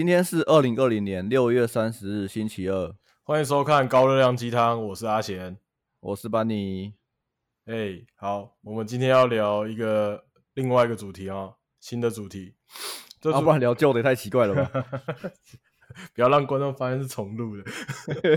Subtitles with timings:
[0.00, 2.94] 今天是二零二零年六月三十日，星期二。
[3.22, 5.58] 欢迎收看高热量鸡汤，我是阿贤，
[6.00, 6.94] 我是班尼。
[7.66, 10.24] 哎、hey，好，我们今天要聊一个
[10.54, 11.50] 另外一个主题啊，
[11.80, 12.54] 新的主题。
[13.24, 14.84] 要、啊、不然聊旧的也太奇怪了吧？
[16.16, 17.64] 不要让观众发现是重录的。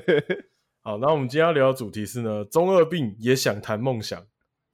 [0.83, 4.21] 好，那我们今天要聊的主题是呢，中二病也想谈梦想。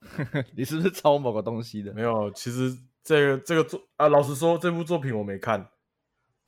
[0.57, 1.93] 你是不是抄某个东西的？
[1.93, 5.69] 没有，其实这个这个作啊，老实说，这部作品我没看。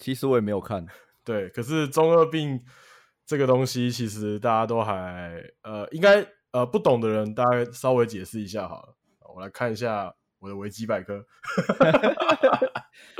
[0.01, 0.85] 其实我也没有看。
[1.23, 2.61] 对，可是中二病。
[3.23, 8.95] 这个东西其实大家都还呃，应该呃不懂的人，大概稍微解释一下好了。
[9.33, 11.23] 我来看一下我的维基百科。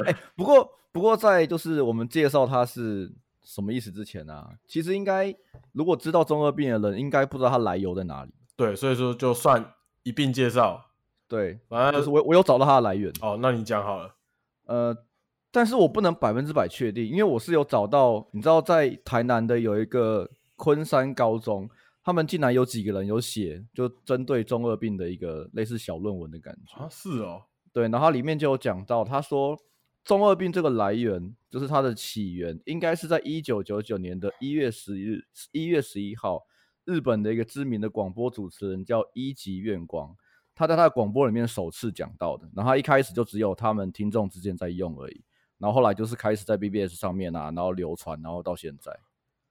[0.03, 3.09] 哎、欸，不过不过在就是我们介绍它是
[3.41, 5.34] 什么意思之前啊，其实应该
[5.72, 8.34] 如果知道中二病的人，应该不知道它来由在哪里。
[8.58, 10.91] 对，所以说就算一并介绍。
[11.30, 13.13] 对，反正就是我我有找到它的来源。
[13.22, 14.13] 哦，那你讲好了。
[14.66, 14.98] 呃。
[15.52, 21.70] 但是我不能百分之百确定，因为我是有找到，你知道，在台南的有一个昆山高中，
[22.02, 29.58] 他们竟然有几个人有写，就针对中二病的一个类似小论文的感觉啊，是哦，对，然后它里面就有讲到，他说
[30.06, 36.45] 中二病这个来源，就是它的起源，应该是在一九九九年的一月十日，一月十一号，
[36.86, 40.16] 日本的一个知名的广播主持人叫一级院光，
[40.56, 45.22] 他在他的广播里面首次讲到的，然后他一开始就只有他们听众之间在用而已。
[45.62, 48.92] 然后后来就是开始在 BBS 上面啊，然后流传，然后到现在。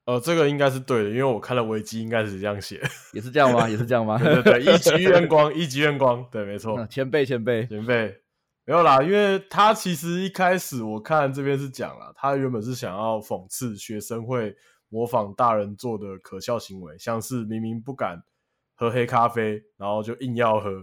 [0.07, 3.69] 呃，这个应该是对的，因为我看了维基，应该是这样写，也是这样吗？
[3.69, 4.19] 也是这样吗？
[4.21, 6.85] 对对对，一级院光，一级院光，对，没错。
[6.89, 8.21] 前辈，前辈，前辈，
[8.65, 14.57] 没有啦，因为他其实一开始我看这边是讲了，他原本是想要讽刺学生会
[14.89, 18.21] 模仿大人做的可笑行为，像是明明不敢
[18.75, 20.83] 喝黑咖啡，然后就硬要喝，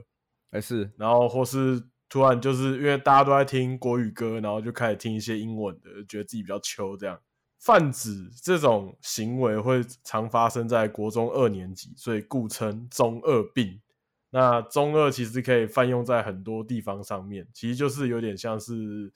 [0.50, 1.84] 还是，然后或是。
[2.10, 6.96] 突然就是因为大家都在听国语歌，然后就开始听一些英文的，觉得自己比较秋。
[6.96, 7.20] 这样
[7.60, 13.82] 泛指这种行为会常发生在国中二年级，所以故称中二病。
[14.30, 19.12] 那中二其实可以泛用在很多地方上面，其实就是有点像是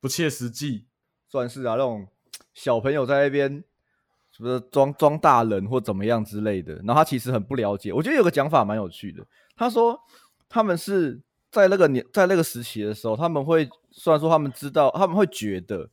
[0.00, 0.86] 不切实际，
[1.28, 2.06] 算是啊，那种
[2.54, 3.64] 小朋友在那边
[4.30, 7.92] 是不是装装大人或怎么样之类的，然后他其实很不了解。
[7.92, 9.26] 我觉得有个讲法蛮有趣的，
[9.56, 9.98] 他说
[10.48, 11.20] 他们是。
[11.50, 15.90] 在那个年，在那个时期的时候，他们会虽然说他们知道，他们会觉得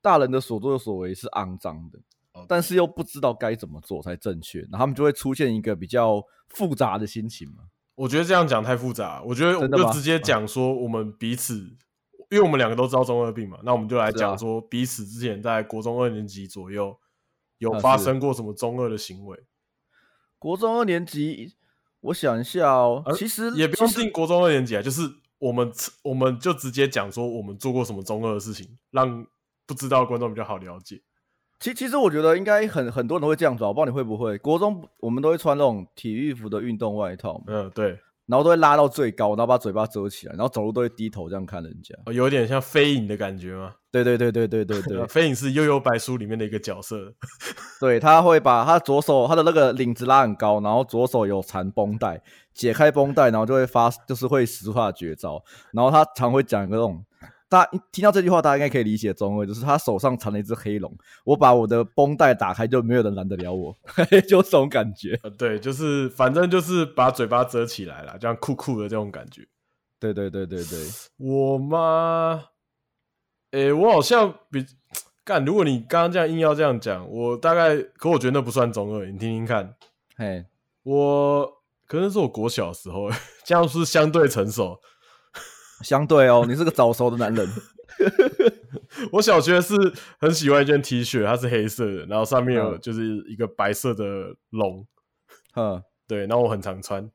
[0.00, 1.98] 大人的所作所为是肮脏的.
[2.46, 7.64] 但是又不知道该怎么做才正确，然后他们就会出现一个比较复杂的心情嘛。
[7.96, 11.56] 我觉得这样讲太复杂，我觉得我们就直接讲说我们彼此，
[12.30, 16.96] 因为我们两个都知道中二病嘛，那我们就来讲说彼此之前在国中二年级左右
[17.58, 19.42] 有发生过什么中二的行为。
[20.38, 21.56] 国中二年级。
[22.00, 25.02] 我想一下哦，其实也不用定国中二年级啊，就是
[25.38, 25.72] 我们
[26.02, 29.26] 我们就直接讲说我们做过什么中二的事情，让
[29.66, 31.02] 不知道观众比较好了解。
[31.60, 34.38] 其其实我觉得应该很很多人都会这样子，我不知道你会不会。
[34.38, 37.98] 国中我们都会穿那种体育服的运动外套，嗯，对。
[38.28, 43.72] 然后都会拉到最高，然后把嘴巴遮起来，然后走路都会低头这样看人家，哦、有点像飞影的感觉吗？
[43.90, 47.12] 对对对对对对 对，飞影是《悠悠白书》里面的一个角色。
[47.80, 52.22] 对，他会把他左手他的那个领子拉很高，然后左手有缠绷带，
[52.52, 55.42] 解开绷带，然后就会发，就是会使出他的绝招。
[55.72, 57.02] 然后他常会讲一个这种。
[57.48, 60.94] 大家听到这句话，大家应该可以理解中二，就是他手上缠了一只黑龙，
[61.24, 63.76] 我把我的绷带打开，就没有人拦得了我，
[64.28, 65.18] 就这种感觉。
[65.38, 69.46] 对，就是反正就是把嘴巴遮起来了，这样酷酷的这种感觉。
[69.98, 70.78] 对对对对对，
[71.16, 72.44] 我妈？
[73.52, 74.64] 诶、欸，我好像比
[75.24, 75.42] 干。
[75.42, 79.74] 如果你刚刚这样硬要这样讲，我大概，可我觉得那不算中二，你听听看。
[80.16, 80.44] 嘿，
[80.82, 81.50] 我
[81.86, 83.08] 可能是我国小的时候，
[83.44, 84.78] 这样是相对成熟。
[85.82, 87.48] 相对哦，你是个早熟的男人。
[89.12, 89.74] 我小学是
[90.18, 94.86] 很喜欢一件 T 恤，它是黑色的，然后上面有就是一个白色的龙。
[95.54, 97.10] 嗯， 对，然后我很常穿。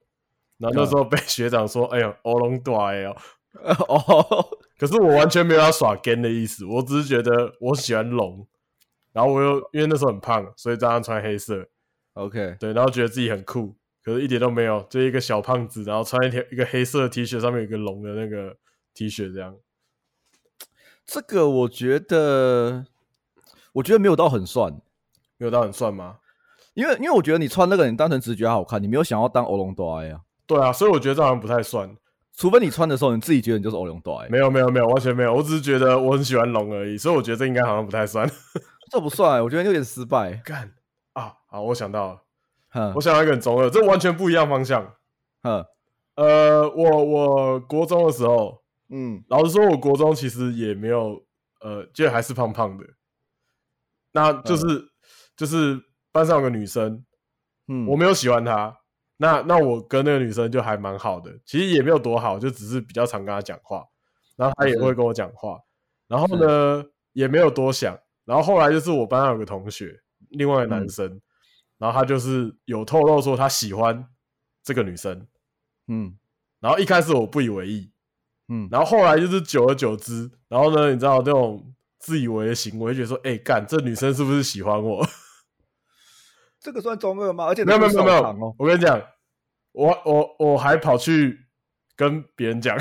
[0.57, 3.15] 然后那时候被学长说：“哎呀，欧龙大哦。
[3.87, 4.47] ”哦，
[4.77, 8.47] 可是我完全没有要耍 gay 的意思，我只是觉得我喜欢龙。
[9.11, 11.67] 然后我又因为那时候很胖，所以照样穿黑色。
[12.13, 13.75] OK，对，然后觉得自己很酷。
[14.03, 18.57] 可是一点都没有，就一个小胖子，然后穿一条一个黑色的 T 恤，上面有一个龙的那个
[18.93, 19.55] T 恤，这样。
[21.05, 22.85] 这个我觉得，
[23.73, 24.69] 我觉得没有到很帅，
[25.37, 26.17] 没有到很帅吗？
[26.73, 30.21] 因为因为我觉得你穿那个，你单纯只是觉得好看，你没有想要当欧龙多爱啊。
[30.47, 31.95] 对啊，所以我觉得这好像不太算，
[32.35, 34.27] 除非你穿的时候你自己觉得你就是欧龙多爱。
[34.27, 38.29] 没有没有没有，完全没有，我只是觉得我很喜欢龙而已，所以我觉得这应该好像不太算。
[38.91, 40.33] 这不算，我觉得有点失败。
[40.43, 40.73] 干
[41.13, 41.33] 啊！
[41.47, 42.22] 好，我想到了。
[42.73, 44.95] 嗯、我想要一个很中二，这完全不一样方向。
[45.43, 45.63] 嗯，
[46.15, 51.23] 呃，我我国中的时候，嗯，老实说，我国中其实也没有，
[51.61, 52.85] 呃，就还是胖胖的。
[54.11, 54.89] 那就是、嗯、
[55.35, 55.79] 就是
[56.11, 57.03] 班上有个女生，
[57.67, 58.75] 嗯，我没有喜欢她，
[59.17, 63.83] 那那我跟那个女生就还蛮好的，其实也没有多好，就只是比较常跟她讲话，
[64.35, 65.59] 然后她也会跟我讲话，
[66.07, 69.93] 然后呢也没有多想，然后后来就是我班上有个同学，
[70.29, 71.21] 另外一个男生，嗯、
[71.83, 74.07] 然后他就是有透露说他喜欢
[74.63, 75.27] 这个女生，
[75.89, 76.17] 嗯，
[76.61, 77.91] 然后一开始我不以为意。
[78.47, 85.05] 嗯，然后后来就是久而久之，然后呢，你知道那种自以为的行为，觉得说，哎，干这女生是不是喜欢我？
[86.57, 87.47] 这个算中二吗？
[87.47, 89.01] 而且没有没有没有没有，我跟你讲，
[89.73, 91.37] 我我我还跑去
[91.97, 92.77] 跟别人讲。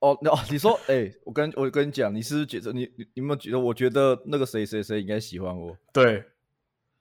[0.00, 3.60] 哦，哦，你说，哎，我跟我跟你讲，你是不是觉得你你有没有觉得？
[3.60, 5.76] 我觉得那个谁谁谁应该喜欢我？
[5.92, 6.24] 对。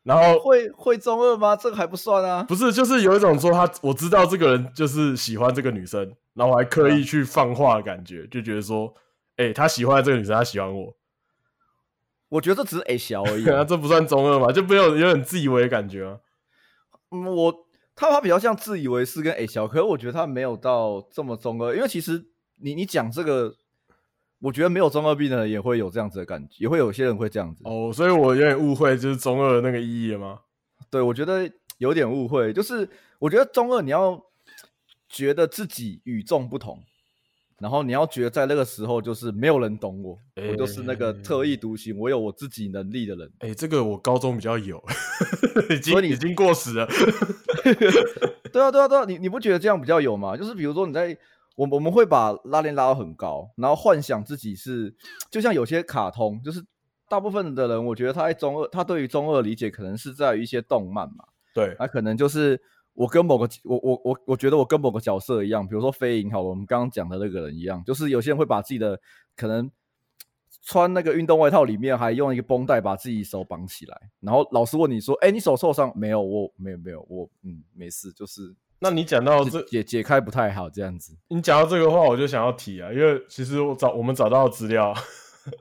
[0.09, 1.55] 然后会会中二吗？
[1.55, 2.43] 这个还不算啊。
[2.43, 6.01] 不是，就是有一种说他我知道这个人就是喜欢这个女生，
[6.33, 8.91] 然后我还刻意去放话的感觉，就觉得说，
[9.37, 10.95] 哎、欸，他喜欢这个女生，他喜欢我。
[12.29, 14.51] 我觉得这只是矮小而已、啊， 这不算中二嘛？
[14.51, 16.17] 就没有有点自以为的感觉啊。
[17.11, 17.53] 嗯，我
[17.95, 22.25] 他他比较像自以为是跟矮小，可是我觉得他没有到这么中二，因为其实
[22.61, 23.53] 你你讲这个。
[24.41, 27.61] 我觉得没有中二病的人也会有这样子的感觉，也会有些人会这样子。
[27.65, 30.39] 哦，所以我有点误会，就是中二的那个意义了吗？
[30.89, 32.87] 对，我觉得有点误会，就是
[33.19, 34.17] 我觉得中二你要
[35.09, 36.81] 觉得自己与众不同，
[37.59, 43.29] 然后你要觉得在那个时候就是没有人懂我，欸、我就是那个特立独行，我有我自己能力的人。
[43.39, 44.81] 哎、欸，这个我高中比较有，
[45.69, 46.87] 已经已经过时了。
[48.53, 50.37] 对啊，对啊，对啊，你你不觉得这样比较有吗？
[50.37, 51.17] 就是比如说你在。
[51.59, 54.95] 我我们会把拉链拉到很高，然后幻想自己是，
[55.29, 56.63] 就像有些卡通，就是
[57.09, 62.57] 大部分的人，我觉得他在中二，他对于中二理解可能是在于一些动漫嘛，对，那可能就是
[62.93, 68.97] 我跟某个我我我我觉得我跟某个角色一样，比如说飞影好了，我们刚刚讲的那个人一样，就是有些人会把自己的
[69.35, 69.69] 可能
[70.61, 76.21] 穿那个运动外套里面还用一个绷带把自己手绑起来，然后老师问你说，哎，你手受伤没有？
[76.23, 78.55] 我没有没有，我嗯没事，就是。
[78.81, 81.17] 那你讲到这解解开不太好，这样子。
[81.27, 84.93] 你讲到这个话，我就想要提啊，因为其实我找我们找到资料，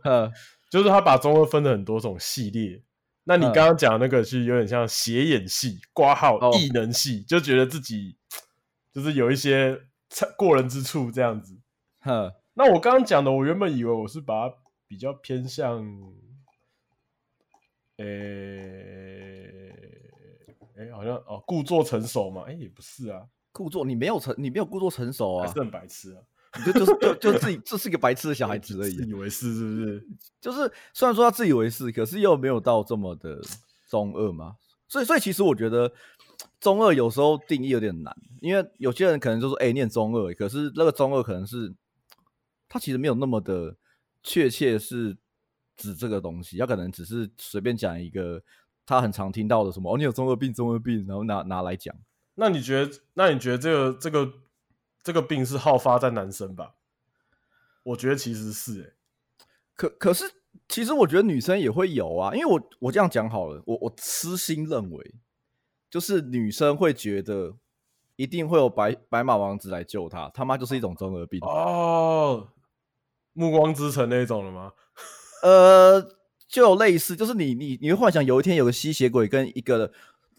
[0.71, 2.83] 就是他把中二分了很多种系列。
[3.25, 8.17] 那你刚刚讲的那个是有点像斜眼系、挂号异能系，就觉得自己
[8.93, 9.81] 就是有一些
[10.37, 11.59] 过人之处这样子。
[12.55, 14.55] 那我刚刚讲的，我原本以为我是把它
[14.87, 15.85] 比较偏向，
[17.97, 19.18] 诶、欸。
[20.79, 22.43] 哎、欸，好像哦，故作成熟嘛？
[22.47, 23.21] 哎、欸，也不是啊，
[23.51, 26.23] 故作你没有成，你没有故作成熟啊，还是很白痴啊？
[26.57, 30.09] 你就就是就就自己 这是一个白痴的小孩子而已，自以为是是不是？
[30.41, 33.41] 就是虽然说他自以为是，可是又没有到这么的
[33.91, 34.55] 中二嘛。
[34.87, 35.93] 所以所以其实我觉得
[36.61, 41.75] 中二有时候定义有点难，因为有些人可能就说哎，念中二，可是那个中二可能是
[42.69, 43.77] 他其实没有那么的
[44.23, 45.19] 确切是
[45.77, 48.41] 指这个东西，他可能只是随便讲一个。
[48.89, 51.95] 他很常听到的什么哦，你有中二病，中二病，然后拿拿来讲。
[52.37, 54.33] 那你觉得，那你觉得这个这个
[55.03, 56.77] 这个病是好发在男生吧？
[57.83, 58.93] 我觉得其实是哎、欸，
[59.77, 60.25] 可可是
[60.69, 65.15] 其实我觉得女生也会有啊，因为我我这样讲好了，我我私心认为，
[65.91, 67.57] 就是女生会觉得
[68.17, 72.49] 一定会有白白马王子来救她，他妈就是一种中二病哦，
[73.35, 74.73] 暮光之城那种了吗？
[75.43, 76.18] 呃。
[76.49, 79.93] 就有类似，就是你你你会幻想有一天有个吸血鬼跟一个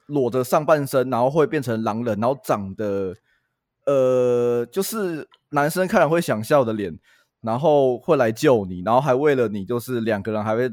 [0.08, 3.16] 裸着上半身，然后会变成狼人，然后长得
[3.86, 6.98] 呃，就是男生看了会想笑的脸，
[7.42, 10.68] 然后会来救你，然后还为了你，就是两个人还会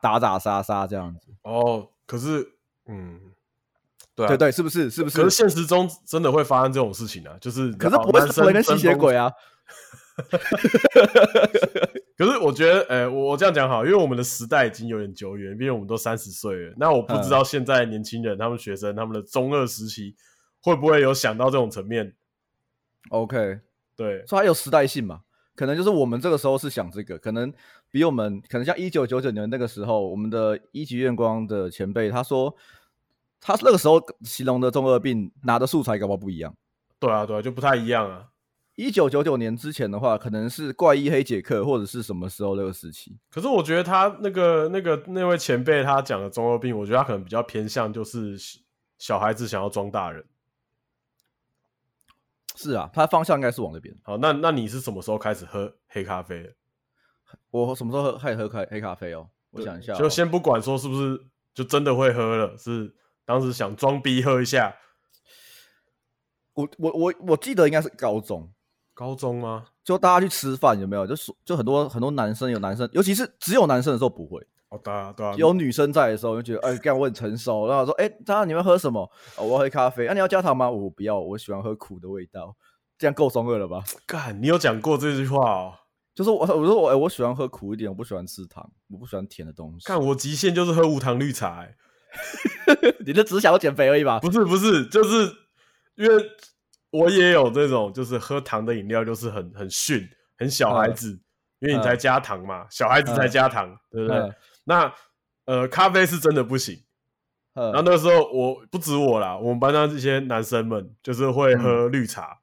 [0.00, 1.28] 打打杀杀这样子。
[1.42, 2.54] 哦，可是
[2.86, 3.20] 嗯，
[4.14, 5.18] 对、啊、对对，是不是是不是？
[5.18, 9.30] 可是现实中真的会发生这种事情啊，就是可是不会是跟吸血鬼啊。
[12.18, 16.74] 可是我觉得，哎、欸，我这样讲好，因为我们的时代已经有点久远，毕竟我们都三十岁了。
[16.76, 20.16] 那我不知道现在年轻人、他们学生、他们的中二时期
[20.60, 22.14] 会不会有想到这种层面
[23.10, 23.60] ？OK，
[23.94, 25.20] 对，所以还有时代性嘛？
[25.54, 27.52] 可能就是我们这个时候是想这个，可能
[27.90, 32.54] 比我们可能像一九九九年那个时候，我们的一级院光的前辈他说，
[33.40, 36.54] 他那个时候形容的中二病拿的素材搞不好不一样。
[36.98, 38.26] 对啊，对啊，就不太一样啊。
[38.78, 43.18] 一九九九年之前的话，可能是怪异黑杰克，或者是什么时候那个时期。
[43.28, 48.38] 可是我觉得他那个那个那位前辈他讲的中二病，我觉得他可能比较偏向就是
[48.96, 50.24] 小孩子想要装大人。
[52.54, 53.92] 是啊，他方向应该是往那边。
[54.04, 56.54] 好，那那你是什么时候开始喝黑咖啡的？
[57.50, 59.28] 我什么时候喝开始喝开黑咖啡哦？
[59.50, 61.20] 我想一下哦，就先不管说是不是
[61.52, 62.94] 就真的会喝了，是
[63.24, 64.76] 当时想装逼喝一下。
[66.54, 68.48] 我我我我记得应该是高中。
[68.98, 69.64] 高中吗？
[69.84, 71.06] 就大家去吃饭有没有？
[71.06, 74.44] 就是就很多很多男生有男生，尤其是只有男生的时候不会。
[74.70, 75.32] 哦，对啊，对啊。
[75.36, 77.68] 有女生在的时候，就觉得哎，干我很成熟。
[77.68, 79.08] 然后说，哎，大家你们喝什么？
[79.36, 80.06] 哦，我要喝咖啡。
[80.06, 80.68] 那、啊、你要加糖吗？
[80.68, 82.56] 我不要，我喜欢喝苦的味道。
[82.98, 83.84] 这样够中二了吧？
[84.04, 85.74] 干，你有讲过这句话哦。
[86.12, 89.86] 就是我，我说我，哎，我喜欢喝苦一点，我不喜欢吃糖，我不喜欢甜的东西。
[89.86, 91.76] 看我极限就是喝无糖绿茶，哎，
[93.06, 94.18] 你这只想要减肥而已吧？
[94.18, 95.32] 不是，不是，就是
[95.94, 96.24] 因为
[96.90, 101.20] 我也有这种，就是喝糖的饮料，就是很很逊，很小孩子，嗯、
[101.60, 104.18] 因为你才加糖嘛，嗯、小孩子才加糖，嗯、对不对？
[104.18, 104.34] 嗯。
[104.64, 104.94] 那
[105.44, 106.82] 呃，咖啡是真的不行。
[107.54, 112.38] 然后那个时候我不止我啦，我们班上这些男生们就是会喝绿茶，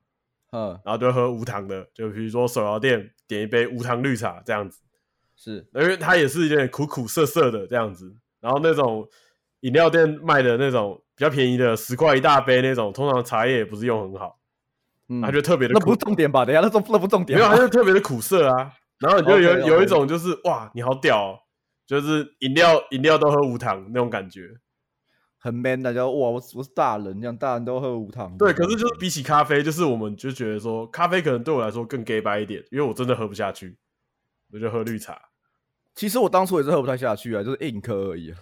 [0.52, 4.82] 嗯，然后就喝无糖的，就比如说手摇店点一杯无糖绿茶这样子，
[5.38, 8.14] 是，因为它也是有点苦苦涩涩的这样子。
[8.42, 9.08] 然后那种
[9.62, 14.38] 饮料店卖的那种比较便宜的十块一大杯那种，通常茶叶也不是用很好，
[15.10, 15.80] 嗯，它就特别的苦。
[15.80, 16.46] 那不是重点吧？
[16.46, 18.74] 等下，那那不重点，没有，它就特别的苦涩啊。
[19.00, 19.68] 然后你就有 okay, okay.
[19.68, 21.40] 有一种就是哇，你好屌哦。
[21.86, 24.50] 就是饮料，饮料都喝无糖那种感觉，
[25.38, 28.36] 很 man 的，就哇，我我是大人，这样大人都喝无糖。
[28.40, 33.78] 对，可是就是比起咖啡，就是我们就觉得说，咖啡可能对我来说更 gay 白一点，因为我真的喝不下去，
[34.52, 35.16] 我就喝绿茶。
[35.94, 38.38] 其实我当初也是喝不太下去啊，就是硬喝而已啊。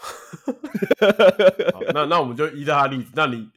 [1.72, 3.50] 好，那那我们就依照他例子，那你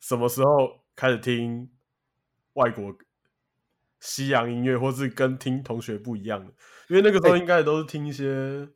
[0.00, 1.68] 什么时候开始听
[2.54, 2.96] 外国
[4.00, 6.52] 西洋音乐，或是跟听同学不一样的？
[6.88, 8.68] 因为那个时候应该都是听一些，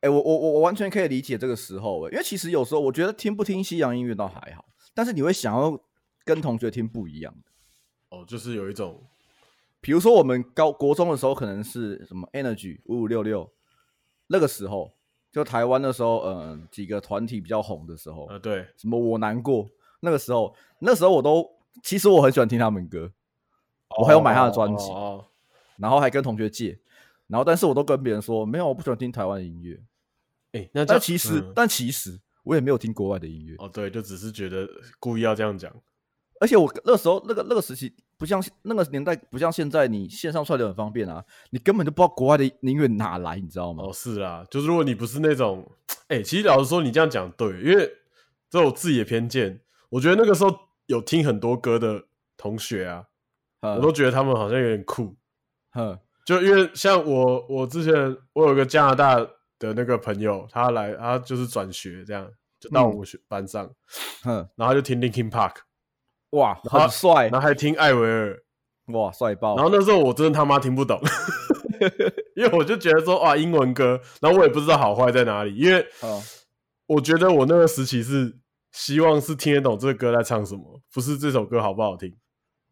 [0.00, 4.64] 哎、欸，我我我我完全可以理解这个时候，因为其实有时候我觉得听不听西洋音乐倒还好，
[4.94, 5.78] 但是你会想要
[6.24, 9.06] 跟同学听不一样的，哦，就是有一种，
[9.80, 13.52] 比如说我们高国中的时候可能是什么 Energy 五五六六，
[14.28, 14.96] 那个时候
[15.34, 21.44] 就台湾的时候，嗯、呃，几个团体比较红的时候，呃，对，什么我难过，那个时候，那时候我都
[21.82, 23.10] 其实我很喜欢听他们歌，
[23.88, 25.26] 哦、我还有买他的专辑，哦、
[25.76, 26.78] 然后还跟同学借。
[27.26, 29.74] 然后，但是我都跟别人说，没有，我不喜欢听台湾的音乐。
[30.52, 33.56] 哎、欸，那但其实，嗯、但其实我也没有听国外的音乐。
[33.58, 34.68] 哦，对，就只是觉得
[35.00, 35.74] 故意要这样讲。
[36.38, 43.84] 而且我那时候那个那个时期，不像那个年代，不像现在，你线上串流很方便啊，你根本就不知道国外的音乐哪来，你知道吗？
[43.84, 45.66] 哦，是啊，就是如果你不是那种，
[46.08, 47.90] 哎、欸，其实老实说，你这样讲对，因为
[48.48, 49.60] 这我自己的偏见。
[49.90, 50.56] 我觉得那个时候
[50.86, 52.04] 有听很多歌的
[52.36, 53.04] 同学啊，
[53.60, 55.16] 嗯、我都觉得他们好像有点酷，
[55.72, 55.98] 哼。
[56.24, 59.16] 就因为像我，我之前我有个加拿大
[59.58, 62.26] 的那个朋友，他来，他就是转学这样，
[62.58, 63.70] 就到我们学班上，
[64.24, 65.56] 嗯，然后就听 Linkin Park，
[66.34, 68.42] 哇，很帅，然后还听艾薇儿，
[68.86, 69.56] 哇，帅爆。
[69.56, 71.00] 然后那时候我真的他妈听不懂，
[72.36, 75.86] 因为我就觉得说哇，英文歌，然后我也不知道好坏在哪里，因为
[76.86, 78.36] 我觉得我那个时期是
[78.72, 82.14] 希望是听得懂这个歌在唱什么，不是这首歌好不好听。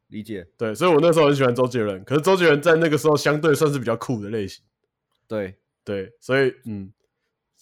[0.09, 4.65] 理解，对，所以我那时候很喜欢周杰伦，可是周杰伦在那个时候相对算是比较酷的类型，
[5.27, 5.57] 对。
[5.85, 6.93] 对，所以嗯，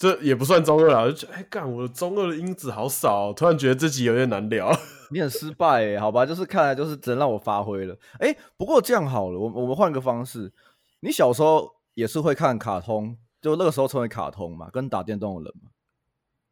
[0.00, 4.74] 这也不算中二啦，就觉得哎干，我的中二的因子好少喔，突然觉得自己有点难聊，
[5.12, 10.50] 你很失败欸，好吧，就是看来就是只能让我发挥了，哎，不过这样好了，我我们换个方式，
[11.00, 15.70] 你小时候也是会看卡通，就那个时候成为卡通嘛，跟打电动的人嘛，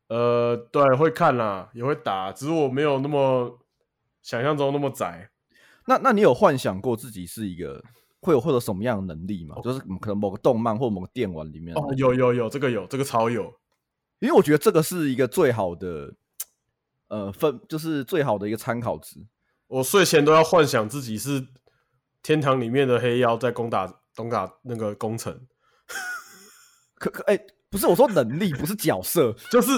[0.08, 3.58] 呃，对，会看啦，也会打，只是我没有那么
[4.22, 5.30] 想象中那么宅。
[5.86, 7.82] 那那你有幻想过自己是一个
[8.20, 9.54] 会有会有什么样的能力吗？
[9.56, 13.44] 哦、就是可能某个动漫或某个电玩里面哦，有有有，这个有，这个超有，
[14.18, 16.14] 因为我觉得这个是一个最好的，
[17.08, 19.26] 呃，分就是最好的一个参考值。
[19.68, 21.46] 我睡前都要幻想自己是
[22.22, 25.46] 天堂里面的黑妖在攻打攻打那个工程。
[26.96, 29.70] 可可哎、欸，不是我说能力，不是角色，就是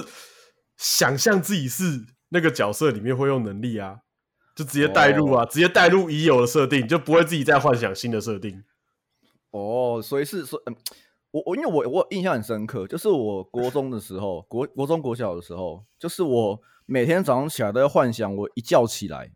[0.79, 4.01] 想象自己是那个角色里面会用能力啊。
[4.55, 5.51] 就直接带入啊，oh.
[5.51, 8.63] 直接带入已有的设定，就不会自己再幻想新的设定。
[9.51, 10.77] 哦，oh, 所以是说，嗯，
[11.31, 19.33] 我我因为我我印象很深刻，就是我国中的时候， 国国中国小的时候，就是我每天早上起来都要幻想，我一觉起来，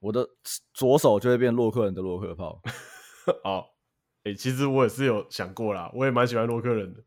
[0.00, 0.28] 我的
[0.74, 2.60] 左手就会变洛克人的洛克炮。
[3.44, 3.64] 哦，
[4.24, 7.00] 哎，其实我也是有想过啦，我也蛮喜欢洛克人的。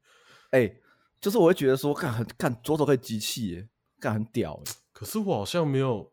[0.52, 0.82] 哎、欸，
[1.22, 3.68] 就是我会觉得说，看很看左手可以机器耶，
[4.00, 4.60] 看很屌。
[4.92, 6.12] 可是我好像没有。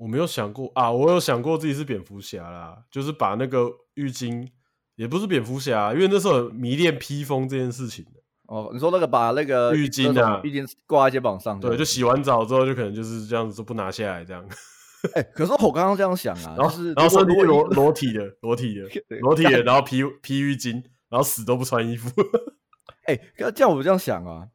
[0.00, 4.48] 我没有想过啊，我有想过自己是蝙蝠侠啦，就是把那个浴巾，
[4.94, 8.06] 也不是蝙蝠侠，因为那时候迷恋披风这件事情
[8.46, 14.42] 哦，你说那个把那个浴巾啊，浴巾挂在肩膀上，对，就洗完澡之后就可能就是这样子，不拿下来这样。
[15.14, 18.88] 哎、欸，可是我刚刚这样想啊，然后是然后身体裸裸体的，裸体的，
[19.20, 22.10] 裸体的，然后披披浴巾，然后死都不穿衣服。
[23.04, 24.48] 哎、欸，这样我这样想啊，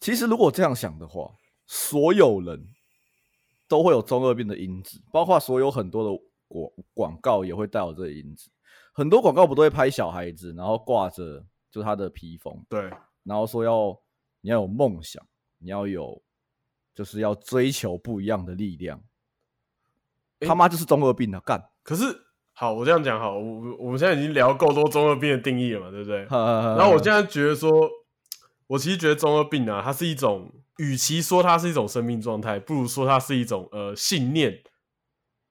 [0.00, 1.32] 其实如果这样想的话，
[1.66, 2.68] 所有人。
[3.68, 8.50] 都会有中二病的因子，包括所有很多的广广告也会带有这个因子。
[8.92, 12.90] 很多广告不都会拍小孩子，然后挂着就他的披风，对，
[13.24, 13.98] 然后说要
[14.40, 15.22] 你要有梦想，
[15.58, 16.22] 你要有
[16.94, 18.98] 就是要追求不一样的力量。
[20.40, 21.40] 欸、他妈就是中二病啊！
[21.44, 21.62] 干。
[21.82, 22.04] 可是
[22.52, 26.24] 好，我这样讲好，我我们现在已经聊够多中二病的定义了嘛，对不对？
[26.30, 27.70] 然后我现在觉得说，
[28.66, 34.62] 我其实觉得中二病啊，它是一种，与其说它是一种生命状态，不如说它是一种呃信念，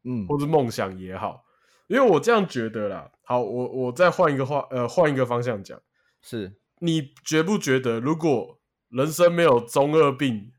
[0.03, 1.44] 嗯，或是梦想也好。
[1.88, 3.12] 因为我这样觉得啦。
[3.24, 5.79] 好，我我再换一个话，呃，换一个方向讲，
[6.22, 10.53] 是你觉不觉得，如果人生没有中二病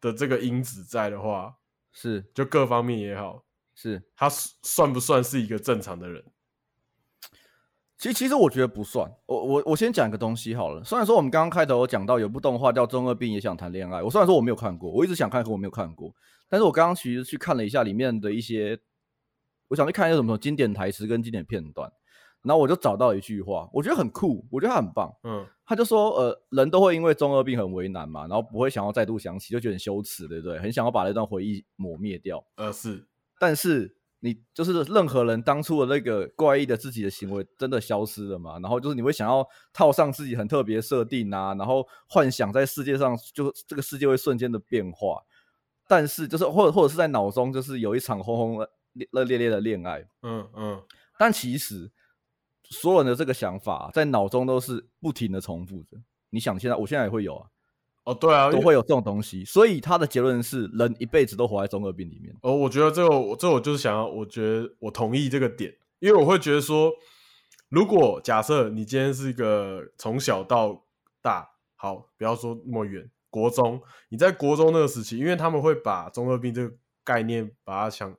[0.00, 1.56] 的这个因子在的话，
[1.92, 3.44] 是就各方面也好，
[3.74, 6.24] 是他算不算是一个正常的人？
[8.04, 9.10] 其实，其实我觉得不算。
[9.24, 10.84] 我我我先讲一个东西好了。
[10.84, 16.14] 虽然说我们刚刚开头有讲到有部动画叫《中二病也想谈恋爱》，我虽然说我没有看过，我一直想看，可我没有看过。
[16.50, 18.78] 但是我刚刚其实去看了一下里面的一些，
[19.68, 21.90] 我想去看一些什么经典台词跟经典片段。
[22.42, 25.10] 然后我就找到一句话，我觉得很酷，我觉得他很棒。
[25.22, 30.58] 嗯，他就说，呃，人都会因为中二病很为难嘛，然后不会想要再度想起，就觉得很羞耻，对不对？
[30.58, 32.44] 很想要把那段回忆抹灭掉。
[32.56, 33.06] 呃，是。
[33.40, 38.58] 但是你就是任何人当初的那个怪异的自己的行为真的消失了嘛？
[38.58, 45.22] 然后就是你会想要套上自己很特别设定啊，然后幻想在世界上就这个世界会瞬间的变化。
[45.86, 48.66] 但是就是或者或者是在脑中就是有一场轰轰
[49.10, 50.02] 热烈烈的恋爱。
[50.22, 50.82] 嗯嗯。
[51.18, 51.92] 但其实。
[52.70, 55.98] 所有人的这个想法在脑中都是不停的重复着。
[56.30, 57.46] 你想，现在我现在也会有啊。
[58.04, 59.44] 哦，对啊，都会有这种东西。
[59.44, 62.34] 所以他的结论是，人一辈子都活在中二病里面。
[62.42, 66.92] 哦，我觉得这个，我这个我就是想要，我觉得我同意这个点，因为我会觉得说，
[67.70, 70.84] 如果假设你今天是一个从小到
[71.22, 73.80] 大，好，不要说那么远，国中，
[74.10, 78.14] 你在国中那个时期，因为他们会把中二病这个概念，把它想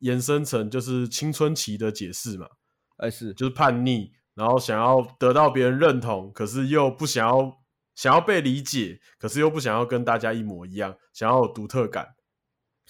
[0.00, 2.48] 延伸成就是青春期的解释嘛。
[2.96, 7.57] 哎，是，就是叛逆，然后想要得到别人认同，可是又不想要
[7.98, 12.14] 想要被理解，可是又不想要跟大家一模一样，想要有独特感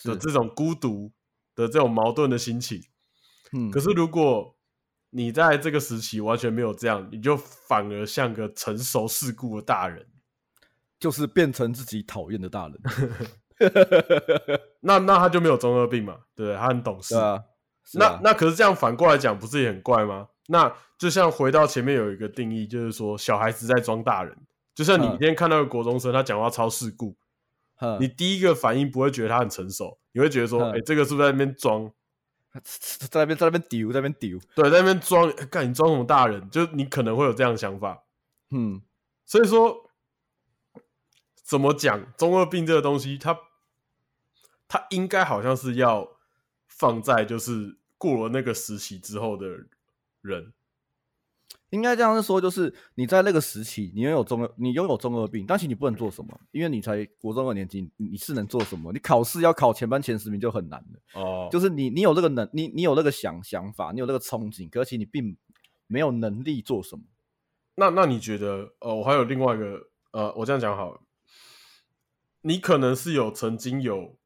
[0.04, 1.10] 的这种孤独
[1.54, 2.78] 的这种矛盾的心情。
[3.54, 4.54] 嗯，可是如果
[5.08, 10.06] 你在这个时期完全没有这样，你就反而像个成熟世故的大人，
[11.00, 12.78] 就是变成自己讨厌的大人。
[14.80, 16.18] 那那他就没有中二病嘛？
[16.36, 17.14] 对，他很懂事。
[17.94, 20.28] 那、啊、那可是这样反过来讲，不是也很怪吗？
[20.48, 24.36] 那就像回到前面有一个定义，就是说小孩子在装大人。
[24.78, 27.16] 就像你今天看到个国中生，他讲话超世故，
[27.98, 31.90] 你第一个反应不会觉得他很成熟，你会觉得说，哎、欸，这个是不是在那边装？
[33.10, 34.38] 在那边在那边丢，在那边丢。
[34.54, 36.48] 对，在那边装，干你装什么大人？
[36.48, 38.04] 就你可能会有这样的想法。
[38.50, 38.80] 嗯，
[39.26, 39.90] 所以说
[41.34, 43.36] 怎么讲中二病这个东西，它
[44.68, 46.16] 它应该好像是要。
[46.70, 49.48] 放在就是过了那个时期之后的
[50.20, 50.52] 人，
[51.70, 58.92] 应该这样说，就是你在那个时期，你拥有中二，你拥有中二病，但是你不能做什么，因为你才国中二年级，你是能做什么？
[58.92, 61.20] 你考试要考前班前十名就很难了。
[61.20, 65.36] 哦，就是你，你有这个能，你你有那个想想法，你有那个憧憬，可是你并
[65.86, 67.02] 没有能力做什么。
[67.74, 68.74] 那那你觉得？
[68.80, 71.00] 呃，我还有另外一个，呃，我这样讲好了，
[72.42, 74.16] 你可能是有曾经有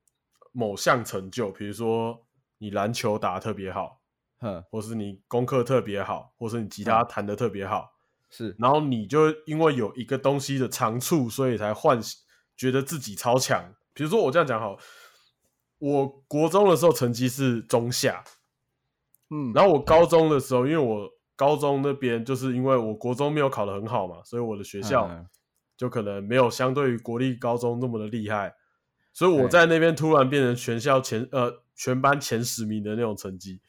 [0.52, 2.26] 某项成就，比如说。
[2.58, 4.01] 你篮球打得特别好，
[4.42, 7.92] 哼，或是你功课特别好，或是你吉他弹得特别好，
[8.28, 11.98] 是，然后你就因为有一个东西的长处，所以才幻
[12.56, 13.72] 觉得自己超强。
[13.94, 14.76] 比如说我这样讲好，
[15.78, 18.24] 我国中的时候成绩是中下，
[19.30, 25.08] 嗯，然后我高中的时候，因为我高中那边就是因为我国中没有考得很好嘛，所以我的学校
[25.76, 28.54] 就可能没有相对于国立高中那么的厉害，
[29.12, 31.62] 所以我在那边突然变成全校前呃。
[31.74, 33.60] 全班前十名的那种成绩，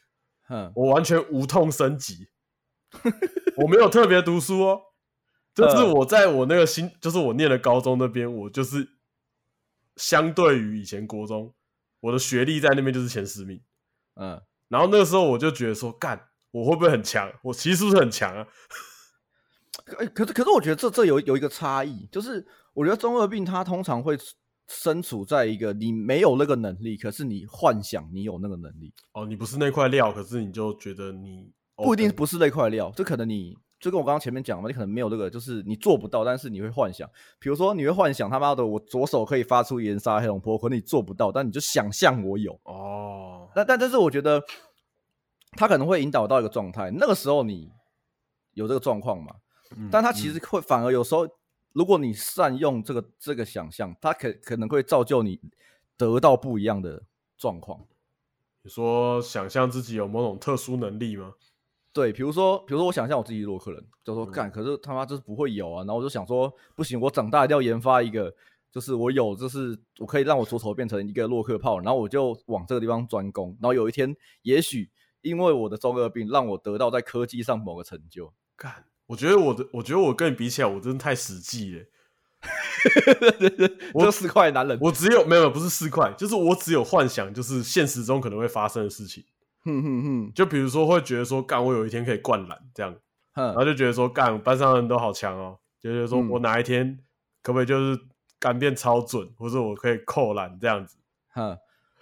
[0.75, 2.29] 我完全无痛升级，
[3.58, 4.82] 我没有特别读书哦，
[5.56, 8.88] 就是我在我那个新，就是我念的高中那边，我就是
[9.95, 11.53] 相对于以前国中，
[12.01, 13.62] 我的学历在那边就是前十名，
[14.15, 17.32] 嗯，然后那个时候我就觉得说，干，我会不会很强？
[17.41, 18.47] 我其实是不是很强啊？
[19.86, 24.17] 可可是可是我觉得这这有有一个差异，就是我觉得中二病它通常会。
[24.67, 28.93] 身处在一个你没有那个能力，可是你幻想你有那个能力。
[29.13, 37.08] 哦，你不是那块料，可是你就觉得你、不一定不是那块料，就可能你就跟我刚刚前面讲嘛，你可能没有那个，就是你做不到，但是你会幻想，
[37.39, 44.41] 比如说你会幻想他妈的我左手可以发出炎杀黑龙波，可能你做不到，但你就想象我有哦，那但但是我觉得
[45.58, 47.69] 他可能会引导到一个状态，那个时候你
[48.54, 49.36] 有这个状况嘛，
[49.78, 51.28] 嗯、但他其实会反而有时候。
[51.73, 55.39] 如果你善用这个这个想象，它可可能会造就你
[55.97, 57.03] 得到不一样的
[57.38, 57.86] 状况。
[58.62, 61.33] 你说想象自己有某种特殊能力吗？
[61.91, 65.79] 对，比如说，比如说，我想象我自己是洛克人，就说干，嗯、可是他妈就是不会有啊。
[65.79, 68.33] 然后我就想说，不行，我长大一定要研发一个，
[68.71, 73.49] 就是我有，就是我可以让我左手变成一个洛克炮，然后我就往这个地方专攻。
[73.62, 74.89] 然后有一天，也许
[75.21, 78.33] 因为我的中二病，让我得到在科技上某个成就。
[78.55, 81.86] 干，我觉得我的，我觉得我跟你比起来，我真的太实际了。
[83.94, 89.24] 我四块男人，我只有没有，不是四块，就是我只有幻想，就是现实中可能会发生的事情。
[89.63, 92.94] 哼哼哼，就比如说会觉得说，干我有一天可以灌篮这样，
[93.34, 97.00] 然后就觉得说，干班上的人都好强哦，就觉得说我哪一天
[97.42, 97.98] 可不可以就是
[98.39, 100.98] 干变超准，或者我可以扣篮这样子，
[101.34, 101.58] 哼，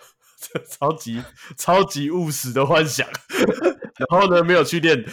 [0.67, 1.21] 超级
[1.55, 3.07] 超级务实的幻想。
[4.09, 5.05] 然后呢，没有去练，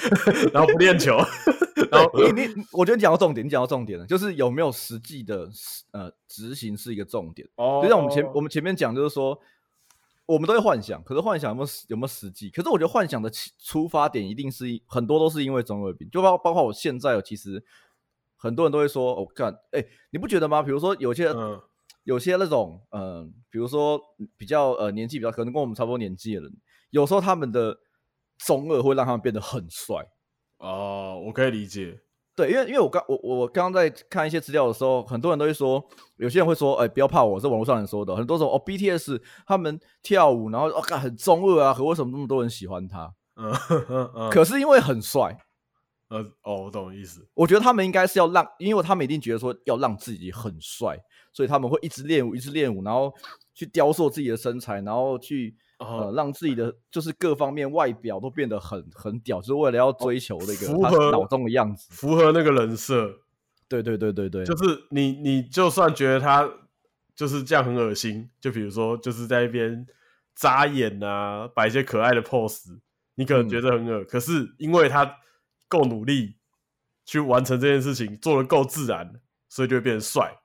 [0.54, 1.18] 然后不练球，
[1.90, 5.48] 然后你你，我觉得你讲到重点，你讲到重点了，就是有没有实际的
[5.92, 7.48] 呃执行是一个重点。
[7.56, 9.40] 哦，就像我们前我们前面讲，就是说。
[10.28, 12.50] 我们都会幻想，可是幻想有没有有没有实际？
[12.50, 17.64] 可是我觉得幻想的出发点一定是很多都是因为中二病，就包包括我现在有，其实
[18.36, 20.62] 很多人都会说，哦，干，哎，你不觉得吗？
[20.62, 21.58] 比如说有些、嗯、
[22.04, 23.98] 有些那种，嗯、呃，比如说
[24.36, 26.52] 比较呃年纪比较可能跟我们差不多年纪的人，
[26.90, 27.78] 有时候他们的
[28.36, 30.06] 中二会让他们变得很帅。
[30.58, 32.00] 哦，我可以理解。
[32.34, 35.84] 对，因为因为我刚我我刚刚在看一些资料的时候，很多人都会说，
[36.18, 38.14] 有些人会说，哎，不要怕我，是网络上人说的。
[38.14, 43.12] 很多时候哦，BTS 他们跳舞，然后哦，很中二啊，可为什么那么多人喜欢他？
[43.34, 43.52] 嗯
[43.88, 45.36] 嗯嗯，可是因为很帅。
[46.10, 47.28] 呃，哦，我懂意思。
[47.34, 50.96] 我觉得他们应该是要让，因为他们一定觉得说要让自己很帅，
[51.32, 53.12] 所以他们会一直练舞，一直练舞，然后
[53.52, 55.56] 去雕塑自己的身材，然后去。
[55.78, 63.20] 呃，让自己的就是各方面外表都变得很很屌，就是为了要追求那个符合脑中的样子，符合那个人设。
[63.68, 66.50] 对对对对对，就是你你就算觉得他
[67.14, 69.86] 就是这样很恶心，就比如说就是在一边
[70.34, 72.80] 眨眼啊，摆一些可爱的 pose，
[73.14, 75.18] 你可能觉得很恶，嗯、可是因为他
[75.68, 76.38] 够努力
[77.04, 80.40] 去完成这件事情，做的够自然，所以就会变帅。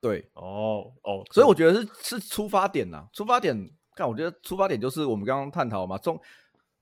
[0.00, 3.70] 对，哦哦，所以我觉得是是出发点呐，出发点。
[3.94, 6.20] 看，我觉得出发点就是我们刚刚探讨嘛，中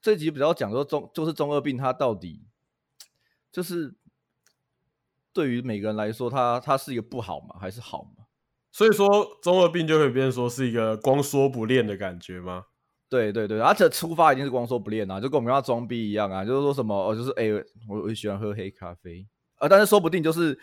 [0.01, 2.43] 这集比较讲说中就是中二病，它到底
[3.51, 3.95] 就是
[5.33, 7.57] 对于每个人来说，它它是一个不好吗？
[7.61, 8.25] 还是好吗？
[8.73, 12.67] 所以说中二病就会变成说是一个光说不练的感觉吗？
[13.09, 20.59] 对对对，而且出发一定是光说不练啊，就跟我们刚刚装逼一样啊，就是说什么哦，就是哎、欸，我我喜欢喝黑咖啡啊，但是说不定就是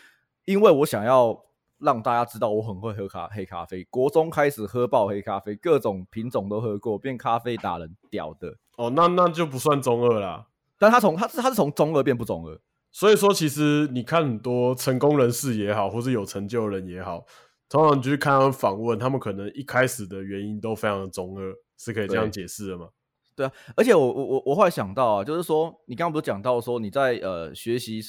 [0.45, 1.48] 因为我想要。
[1.79, 3.83] 让大家知道我很会喝咖黑咖啡。
[3.85, 8.57] 国中开始喝爆黑咖啡，各种品种都喝过，变咖啡达人，屌的。
[8.75, 10.47] 哦，那那就不算中二啦。
[10.77, 12.59] 但他从他是他是从中二变不中二。
[12.91, 17.25] 所以说，其实你看很多成功人士也好，或是有成就的人也好，
[17.69, 22.89] 通常你就去看他们访问，他们可能一开始的原因都非常的中二，是可以这样解释的吗？
[23.35, 28.01] 对，对啊，而且我我我我后来想到啊，就是说你刚刚不是讲到说你在呃学习，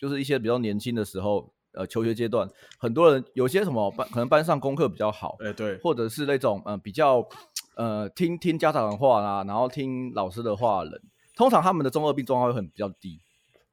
[0.00, 1.52] 就是一些比较年轻的时候。
[1.76, 7.22] 呃，求学阶段，很多人有些什么班，可能班上功课比较好，哎、欸，对，或者是那种嗯、呃、比较
[7.74, 11.02] 呃听听家长的话啊，然后听老师的话的人，
[11.36, 13.20] 通常他们的中二病状况会很比较低，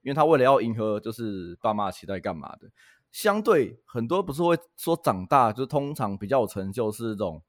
[0.01, 2.67] 因为他为了要迎合就是爸妈期待干嘛的，
[3.09, 7.41] 相对很多不是会说长大就通常比较有成就，是这种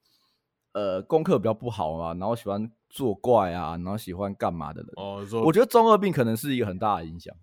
[0.73, 4.93] 呃功课比较不好啊，然后喜欢作怪啊，然后喜欢干嘛的人。
[4.95, 7.35] 哦，我觉得中二病可能是一个很大的影响。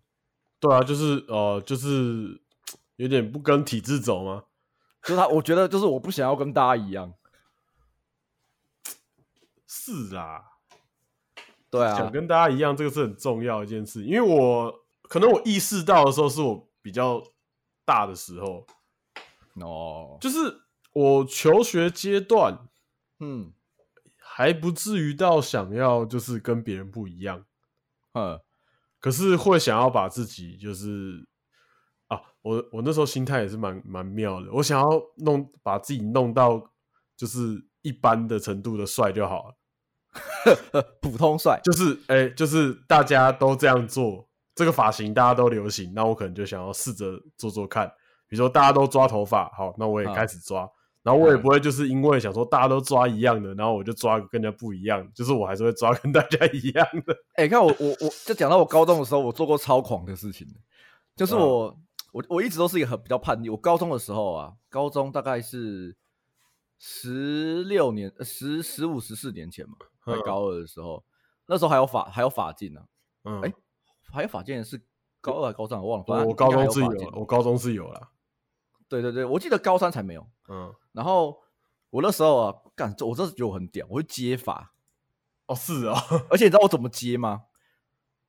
[0.62, 2.40] 对啊，就是呃就是。
[2.98, 4.44] 有点不跟体制走吗？
[5.04, 7.14] 就他，我觉得就是我不想要跟大家一样。
[9.66, 10.44] 是啦，
[11.72, 14.04] 对啊，想跟大家一样，这个是很重要的一件事。
[14.04, 17.24] 因为我可能我意识到的时候，是我比较
[17.84, 18.68] 大的时候。
[19.56, 20.62] 哦，就是
[20.94, 22.68] 我求学阶段，
[23.20, 23.52] 嗯，
[24.18, 27.44] 还不至于到想要就是跟别人不一样，
[28.14, 28.40] 嗯，
[29.00, 31.28] 可是会想要把自己就是。
[32.42, 36.62] 啊，我我那时候心态也是蛮蛮妙的，我想要弄把自己弄到
[37.16, 47.06] 就是一般的程度的帅就好了， 普通帅就是哎、欸，就是大家都这样做，这个发型大家都流行，那我可能就想要试着
[47.38, 47.88] 做做看，
[48.28, 50.70] 比如说大家都抓头发，好，那我也开始抓，啊、
[51.04, 57.14] 然后我也不会就是因为想说大家都抓一样的，然后我就抓个跟人家不一样，就是我还是会抓跟大家一样的。
[57.36, 60.48] 哎、欸，看我我我就讲到我高中的时候，我做过超狂的事情，
[61.16, 61.68] 就是我。
[61.68, 61.78] 嗯
[62.12, 63.50] 我我一直都是一个很比较叛逆。
[63.50, 65.96] 我高中的时候啊，高中大概是
[66.78, 71.04] 十六年、十十五、十四年前嘛，在高二的时候，
[71.46, 72.82] 那时候还有法还有法禁呢。
[73.24, 73.54] 嗯，哎，
[74.12, 74.82] 还有法禁是
[75.22, 75.82] 高二还是高三？
[75.82, 76.06] 我忘了。
[76.06, 78.10] 反正我高中是有，我高中是有了。
[78.90, 80.28] 对对对，我记得高三才没有。
[80.50, 81.40] 嗯，然后
[81.92, 84.74] 我那时候啊，干，我真是觉得我很屌，我会接法。
[85.46, 85.96] 哦，是哦。
[86.30, 87.44] 而且你知道我怎么接吗？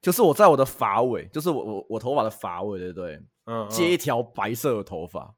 [0.00, 3.22] 就是我在我的发尾，就是我我我头发的发尾，对不对？
[3.46, 5.34] 嗯，嗯，接一条白色的头发，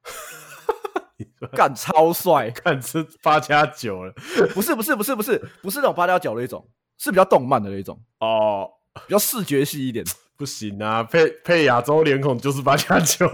[1.53, 4.13] 干超帅，干吃八加九了。
[4.55, 8.69] 不是不是不是不是不是那种八加九的一种，是比较动漫的那种哦，
[9.07, 10.05] 比较视觉系一点。
[10.37, 13.25] 不行啊，配配亚洲脸孔就是八加九。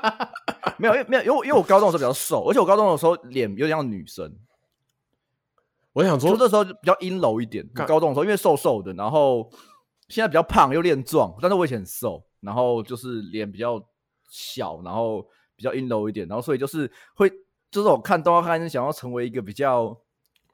[0.78, 4.34] 没有，因为没有，因为因为我高中的时候比较瘦，而且我高中的时候脸有点像女生。
[5.92, 7.68] 我想说，就这时候比较阴柔一点。
[7.86, 9.46] 高中的时候因为瘦瘦的，然后
[10.08, 13.78] 现在比较胖又练壮，但是我以前很瘦，然后就是脸比较
[14.32, 15.22] 小，然后
[15.54, 17.30] 比较阴柔一点，然后所以就是会，
[17.70, 19.96] 就是我看动画看想要成为一个比较，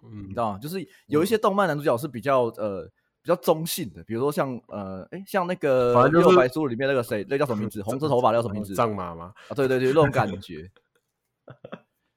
[0.02, 0.58] 嗯，你知道吗？
[0.58, 2.90] 就是有一些动漫男主角是比较呃。
[3.20, 7.82] 比较中性的，比如说像呃，哎，像那个《幽游白书》里面那个谁，那叫什么名字？
[7.84, 8.74] 红色头发叫什么名字？
[8.74, 9.34] 藏马吗？
[9.48, 10.70] 啊，对对对，那种感觉。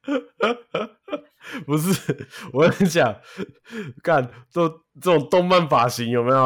[1.66, 3.14] 不是， 我跟你讲，
[4.02, 6.44] 干这这种动漫发型有没有？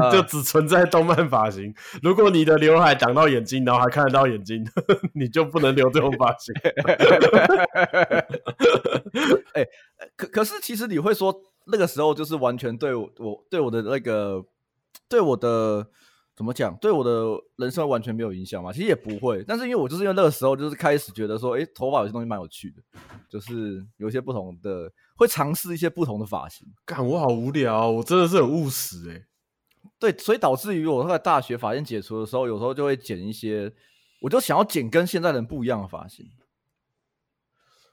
[0.00, 1.72] 呃、 就只存在动漫发型。
[2.02, 4.66] 如果你的刘海挡到眼睛，然后还看得到眼睛，
[5.14, 6.54] 你就不能留这种发型。
[9.54, 9.66] 哎，
[10.16, 11.34] 可可是，其实你会说。
[11.66, 14.44] 那个时候就是完全对我，我对我的那个，
[15.08, 15.86] 对我的
[16.36, 18.72] 怎么讲，对我的人生完全没有影响嘛？
[18.72, 22.82] 其实也不会，但是因为我就是因为那个时候就是开始觉得说，哎，头发有些东西蛮有趣的，
[23.28, 26.66] 就是有一些不同的，会尝试一些不同的发型。
[26.84, 29.26] 干，我好无聊，我真的是很务实哎。
[29.98, 33.72] 对，所以导致于我在大学发线解除的时候，有时候就会剪一些，
[34.22, 36.26] 我就想要剪跟现在人不一样的发型。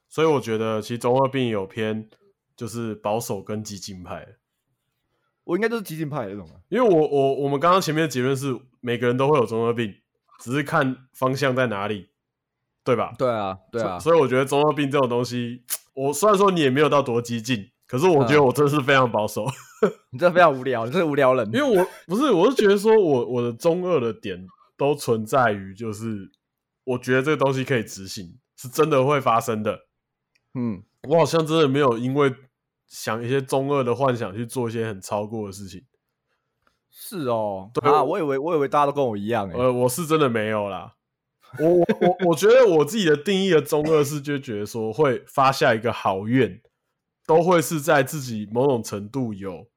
[0.08, 2.10] 所以我觉得其实中二病有偏。
[2.58, 4.28] 就是保守跟激进派，
[5.48, 6.46] 我应该就是激进派的那种。
[6.68, 9.96] 因为我我我们刚刚前面的结论是每个人都会有中二病，
[10.42, 12.10] 只是看方向在哪里，
[12.84, 13.16] 对吧？
[13.18, 13.98] 对啊，对啊。
[13.98, 19.46] 所以我觉得中二病这种东西，我虽然说你也没有到多激进，可是我觉得我真的是非常保守。
[20.12, 21.50] 你真的非常无聊，你是无聊人。
[21.54, 26.30] 因为我不是，我是觉得说我我的中二的点都存在于，就是
[26.84, 29.80] 我觉得这个东西可以执行，是真的会发生的。
[30.56, 32.36] 嗯，我好像真的没有因为。
[32.88, 35.84] 想一些中二的幻想去做一些很超过的事情，
[36.90, 40.96] 是哦，对啊，我以为我以为大家都跟我一样，呃，我是真的没有啦。
[41.60, 46.62] 我我我我觉得我自己的定义的中二是就觉得说会发下一个好愿，
[47.26, 49.68] 都会是在自己某种程度有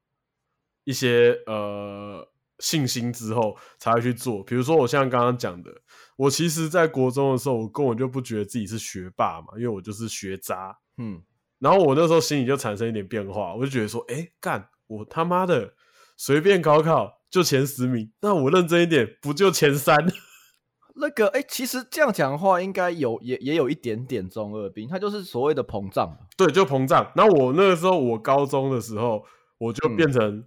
[0.84, 4.42] 一些呃信心之后才会去做。
[4.42, 5.70] 比如说我像刚刚讲的，
[6.16, 11.22] 我其实在国中的时候，我根本就不觉得自己是学霸嘛，因为我就是学渣，嗯。
[11.60, 15.74] 然后我那时候心里就产生一点变化，我就觉得说，哎，干，我他妈的
[16.16, 19.96] 随便考考就前十名，那我认真一点不就前三？
[20.96, 26.18] 那个，哎，其实这样讲的话，应该有也也有一点点中二病，他就是所谓的膨胀。
[26.36, 27.12] 对，就膨胀。
[27.14, 29.24] 然后我那个时候，我高中的时候，
[29.58, 30.44] 我就变成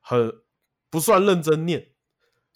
[0.00, 0.32] 很
[0.90, 1.86] 不算认真念，嗯、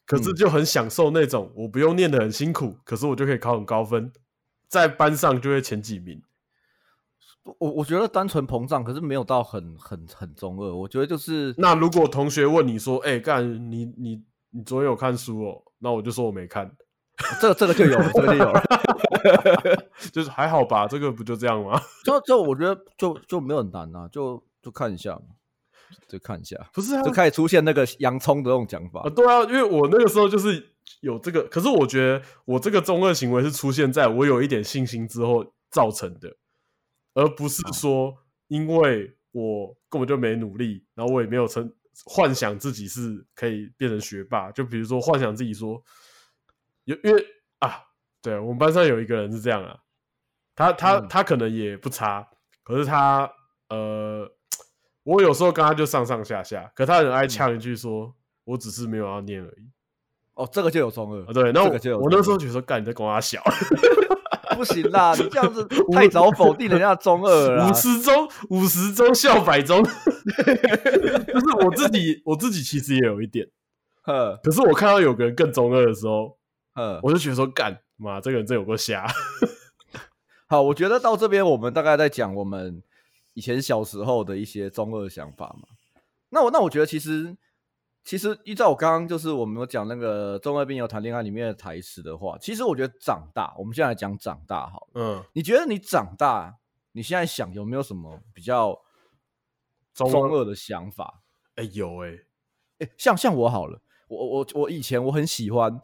[0.06, 4.12] 可是就很享受那种我不用念的很辛苦，可是我就可以考很高分，
[4.68, 6.22] 在班上就会前几名。
[7.59, 10.74] 我我觉得单纯膨胀，可是没有到很很很中二。
[10.74, 16.70] 我觉得就是那如果同学问你说：“哎、欸，干你你你昨天有看书哦？”那我就说我没看。
[17.40, 18.62] 这个这个就有了，这个就有了，
[20.12, 20.87] 就是还好吧？
[20.87, 21.81] 这个不就这样吗？
[22.05, 25.22] 就就我觉得就就没有很难啊，就就看一下嘛，
[26.09, 26.57] 就看一下。
[26.72, 29.11] 不是啊，就开始出现那个洋葱的那种讲法啊。
[29.11, 36.37] 对啊，因为我那个时候就是有这个，可是我觉得我这个中二行为是出现在我有一点信心之后造成的。
[37.14, 38.16] 而不是说，
[38.48, 41.72] 因为我根本就没努力，然后我也没有成
[42.05, 44.51] 幻想自己是可以变成学霸。
[44.53, 45.83] 就比如说，幻想自己说，
[46.85, 47.25] 有因为
[47.59, 47.83] 啊，
[48.20, 49.79] 对我们班上有一个人是这样啊，
[50.55, 52.29] 他他他可能也不差，
[52.62, 53.31] 可是他
[53.68, 54.31] 呃，
[55.03, 59.70] 我有时候跟他就上上下下，可他很爱呛一句说，嗯、我只是没有要念而已。
[60.35, 63.42] 哦，这个就有中二啊，对，那我我那时候觉得说，干你在跟我小。
[64.54, 67.68] 不行啦， 你这样子太早否定人家的中二了。
[67.68, 69.90] 五十中，五十中笑百中， 就
[71.40, 73.46] 是我自己，我自己其实也有一点。
[74.04, 76.36] 呵，可是我看到有个人更中二的时候，
[76.74, 79.06] 呃，我就觉得说，干妈，这个人真有够瞎。
[80.48, 82.82] 好，我觉得到这边我们大概在讲我们
[83.34, 85.68] 以前小时候的一些中二想法嘛。
[86.30, 87.36] 那我那我觉得其实。
[88.04, 94.90] 其实依照我刚刚就是我们有讲那个中二病有谈恋爱里面的台词的话，其实我觉得长大，我们现在来讲长大好了。
[94.94, 96.58] 嗯，你觉得你长大，
[96.92, 98.76] 你现在想有没有什么比较
[99.94, 101.22] 中二的想法？
[101.54, 102.10] 哎，有哎，
[102.80, 105.80] 哎，像像我好了，我我我以前我很喜欢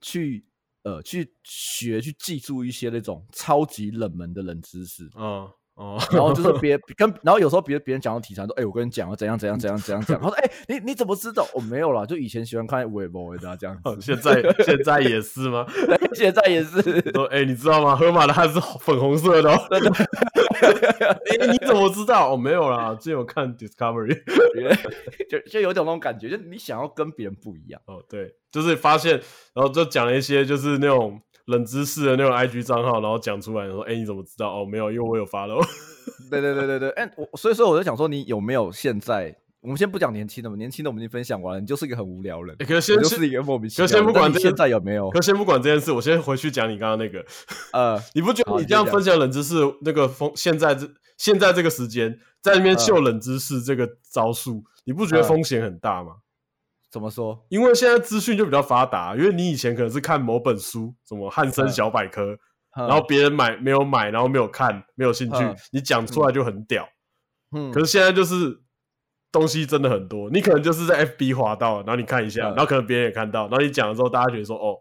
[0.00, 0.46] 去
[0.82, 5.08] 呃去学去记住一些那种超级冷门的冷知识。
[5.16, 5.48] 嗯。
[5.82, 11.44] 哦，然后就是别 跟，然后有时候别别人讲到题材说，哎、欸，我跟你讲啊，怎样怎样怎样怎样讲，他说，哎、欸，你你怎么知道？
[11.52, 15.66] 我、哦、没有啦，就以前喜欢看微博的这样现在现在也是吗？
[16.14, 16.80] 现在也是。
[17.10, 17.96] 说，哎、欸，你知道吗？
[17.96, 19.58] 河马的汗是粉红色的、哦。
[20.62, 22.28] 哎、欸，你怎么知道？
[22.28, 24.16] 我、哦、没有啦，之前有看 Discovery，
[25.28, 27.80] 就就有点那种感觉，就你想要跟别人不一样。
[27.86, 29.20] 哦，对，就是发现，
[29.52, 31.20] 然后就讲了一些就是那种。
[31.46, 34.62] 冷知识的那种 IG 账号，然后讲出来说：“哎、欸，你怎么知道？
[34.62, 35.62] 哦，没有，因为我有 follow。
[36.30, 39.36] ”对对对对对，哎、欸，我所以说我在想说，你有没有现在？
[39.60, 42.56] 我们先不讲年轻的嘛，年轻的我们已经分享完了，你就是一个很无聊人。
[42.58, 43.86] 欸、可是先就是一个莫名其妙。
[43.86, 45.08] 可先不管现在有没有？
[45.10, 47.24] 可先不管这件事，我先回去讲你刚刚那个。
[47.72, 56.16] 呃， 你不觉得你这样分享冷知识，那个风现在这现在这个时间在那边秀冷知识这个招数，呃、你不觉得风险很大吗？
[56.92, 57.42] 怎么说？
[57.48, 62.36] 因为现在资讯就比较发达，因为你以前可能是看某本书，什么汉森小百科，
[62.76, 65.38] 然后别人买没有买，然后没有看，没有兴趣，
[65.72, 66.86] 你讲出来就很屌。
[67.56, 68.60] 嗯，可是现在就是
[69.32, 74.76] 东西真的很多，你可能就是在 FB 滑到，然后你看一下，然后可能别人也看到，然后你讲了之后，大家觉得说哦，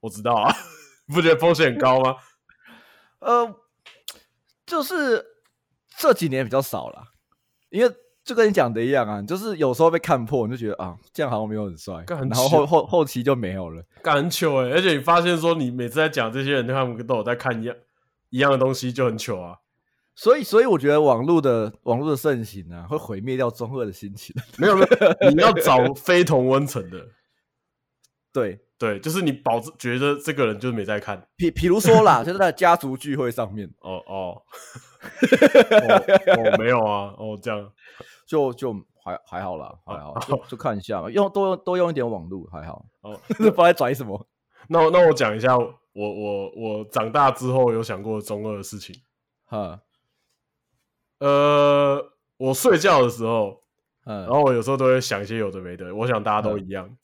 [0.00, 0.52] 我知道啊，
[1.14, 2.16] 不觉得风险很高吗？
[3.20, 3.54] 呃，
[4.66, 5.24] 就是
[5.96, 7.04] 这几年比较少了，
[7.70, 7.94] 因为。
[8.24, 14.72] 就跟你讲的一样啊，就是有时候被看破，你就觉得啊，这样好像没有很帅，然后后后后期就没有了，干很糗哎、欸！
[14.72, 17.74] 而且你发现说，你每次在讲这些人，他们都有在看一样
[18.30, 19.56] 一样的东西，就很糗啊。
[20.14, 24.36] 所以，所以我觉得网络的网络的盛行啊，会毁灭掉中二的心情。
[24.58, 26.98] 没有没有， 你要找非同温层的，
[28.32, 31.26] 对对，就是你保证觉得这个人就是没在看。
[31.34, 34.42] 比比如说啦，就是在家族聚会上面，哦哦，
[35.02, 37.72] 哦，哦 没有啊，哦这样。
[38.24, 38.72] 就就
[39.04, 42.86] 还还好啦，还好，就就看一下嘛，用多用多用一点网络还好。
[43.02, 44.26] 哦， 不知道在拽什么。
[44.68, 48.94] 那那我讲一下，我我我长大之后有想过中二的事情。
[49.44, 49.80] 哈，
[51.18, 53.60] 呃，我睡觉的时候，
[54.06, 55.94] 然后我有时候都会想一些有的没的。
[55.94, 56.96] 我想大家都一样。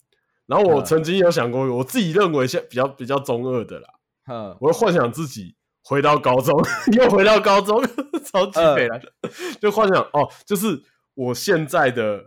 [0.47, 3.89] 然后我曾经有想过，我自己认为现比较比较中二的啦。
[4.25, 5.55] 嗯，我会幻想自己
[5.89, 6.57] 回到高中，
[6.93, 7.83] 又回到高中，
[8.31, 9.11] 超级北来的，
[9.59, 10.83] 就幻想哦，就是。
[11.15, 12.23] 我现在的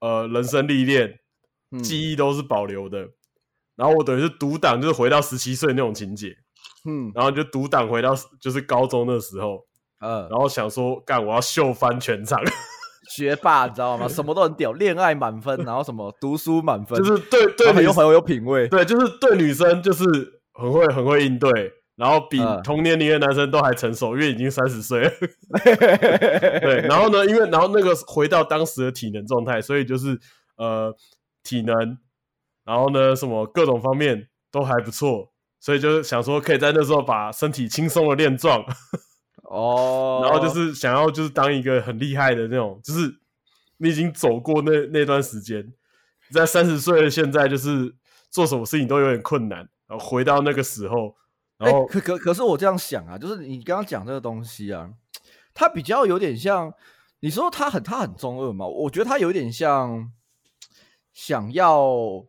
[0.00, 1.20] 呃人生历练、
[1.70, 3.08] 嗯、记忆都是保留的，
[3.74, 6.36] 然后我等于是读档，就是回到十七岁那种情节，
[6.86, 9.64] 嗯，然后就读档回到就是高中的时候，
[10.00, 12.38] 嗯，然后想说干我要秀翻全场，
[13.16, 14.06] 学霸你知道吗？
[14.06, 20.04] 什么都很屌，恋爱满分，然后什么读书满分，就是对对很有很有品味，对，就是对女生就是
[20.52, 21.72] 很会很会应对。
[21.96, 25.10] 然后比同年龄的男生都还成熟，因为已经三十岁了。
[26.60, 30.20] 对，然后呢，因为然后那个回到当时的体能状态，所以就是
[30.58, 30.94] 呃
[31.42, 31.74] 体能，
[32.66, 38.62] 然后呢什么各种方面都还不错，所以就是想说可以在那时候把身体轻松的练壮。
[39.48, 43.10] 哦， 然后就是想要就是当一个很厉害的那种，就是
[43.78, 45.72] 你已经走过那那段时间，
[46.30, 47.94] 在三十岁的现在就是
[48.28, 51.16] 做什么事情都有点困难，然后回到那个时候。
[51.58, 54.90] 哎、欸，可可可是我这样想啊，就是你刚刚讲这个东西啊，
[55.54, 56.70] 它比较有点像，
[57.20, 58.66] 你说他很他很中二嘛？
[58.66, 60.12] 我觉得他有点像
[61.14, 62.26] 想要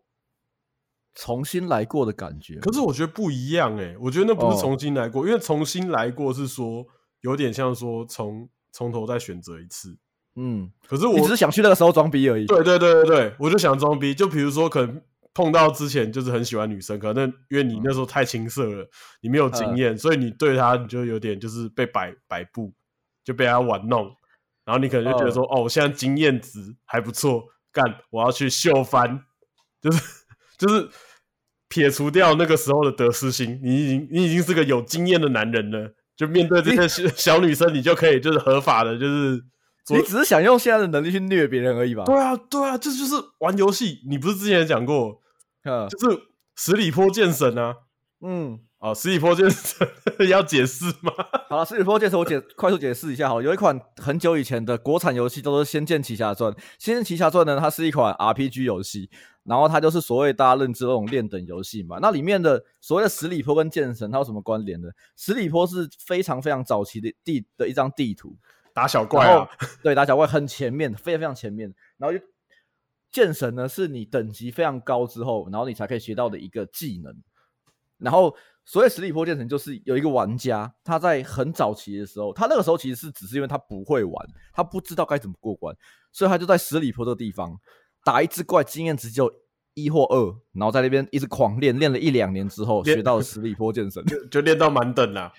[1.13, 2.59] 重新来过的感觉。
[2.61, 6.85] 可是我觉得不一样哎、欸，我觉得那不是重新来过，哦、因为重新来过是说
[7.19, 9.97] 有点像说从从头再选择一次。
[10.35, 12.45] 嗯，可是我只是想去那个时候装逼而已。
[12.45, 15.01] 对对对对对，我就想装逼，就比如说可能。
[15.37, 18.89] 碰到之前就是很喜欢女生，可能因为你那时候太青涩了，
[19.21, 22.73] 你没有经验，所以你对她你就有点就是被摆摆布，
[23.23, 24.07] 就被她玩弄，
[24.65, 29.21] 然后你可能就觉得说，哦，我现在经验值还不错，干，我要去秀翻，
[29.79, 30.01] 就是
[30.57, 30.89] 就是
[31.67, 39.43] 撇除掉那个时候的得失心，你已经你已经是个有经验的男人了，就面对这些小女生，你就可以就是合法的，就是。
[39.89, 42.03] 你只是想用现在的能力去虐别人而已吧？
[42.03, 44.01] 对啊，对啊，这就是玩游戏。
[44.09, 45.21] 你不是之前也讲过？
[45.89, 46.19] 就是
[46.55, 47.75] 十里坡剑神啊，
[48.21, 49.87] 嗯，啊，十里坡剑神
[50.29, 51.11] 要解释吗？
[51.49, 53.29] 好了，十里坡剑神我解快速解释一下。
[53.29, 56.51] 好，有一款很久以前的国产游戏叫做《仙剑奇侠传》。
[56.79, 59.09] 《仙剑奇侠传》呢，它是一款 RPG 游戏，
[59.43, 61.99] 然后它就是所谓大家认知的那种练等游戏嘛。
[62.01, 64.89] 那里面的所谓的十里坡跟剑神，它有什么关联呢？
[65.15, 68.35] 十里坡是非常非常早期的地的一张地图，
[68.73, 69.47] 打小怪啊，
[69.83, 72.23] 对，打小怪很前面，非常非常前面，然后就。
[73.17, 77.11] 剑神呢，是你等级非常高之后，然后你才可以学到的一个技能。
[77.97, 84.13] 然后，所谓十里坡剑神，就是有一个玩家，他在很早期的时候，他那个时候其实是只是因为他不会玩，
[84.53, 85.75] 他不知道该怎么过关，
[86.11, 87.57] 所以他就在十里坡这个地方
[88.03, 89.33] 打一只怪，经验值就
[89.73, 95.33] 一或二，然后在那边一直狂练，练了一两年之后，学到了十里坡剑神，就练到满等了。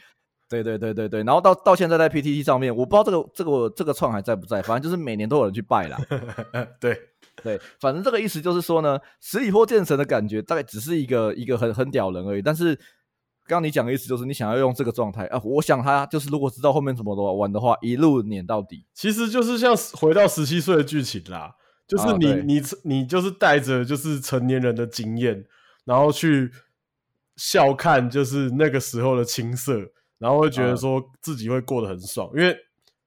[0.49, 5.99] 对对对对对，然后到到现在在 PTT 上面，我不知道这个这个这个创还在不在，反正就是每年都有人去拜啦。
[6.81, 6.99] 对
[7.43, 12.41] 对，反正这个意思就是说呢，十里坡剑神的感觉大概只是一个一个很很屌人而已。
[12.41, 12.75] 但是
[13.47, 18.87] 刚刚你讲的意思就是你想要用这个状态啊，我想他就是如果知道后面怎么玩的话，一路碾到底。
[18.95, 21.55] 其实就是像回到十七岁的剧情啦，
[21.87, 25.45] 就是你、啊、你你就是带着就是成年人的经验，
[25.85, 26.51] 然后去
[27.37, 29.91] 笑看就是那个时候的青涩。
[30.19, 32.57] 然后会觉得说自己会过得很爽，嗯、因为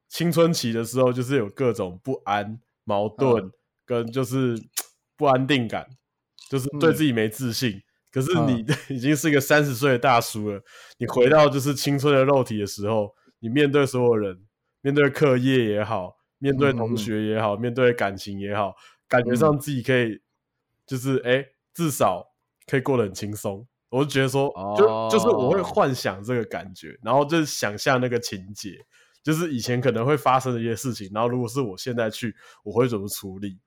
[0.07, 3.51] 青春期的时候就是有各种不安、矛盾
[3.86, 4.57] 跟就是
[5.18, 5.88] 不安定感，
[6.49, 7.72] 就是对自己没自信。
[7.72, 10.62] 嗯、可是你 已经是一个三十岁的大叔了，
[10.97, 14.45] 你回到就是青春的肉体的时候，你面对所有人，
[14.82, 18.74] 面对课业也好，面对同学也好，嗯、面对感情也好，
[19.07, 20.20] 感觉上自己可以
[20.86, 22.26] 就是哎，至少
[22.66, 23.68] 可以过得很轻松。
[23.92, 25.12] 我就觉得说，就、oh.
[25.12, 28.72] 就是我会幻想这个感觉，然后就是想象那个情节，
[29.22, 32.34] 就是以前可能会发生的一些事情，然后如果是我现在去，
[32.64, 33.60] 我会怎么处理？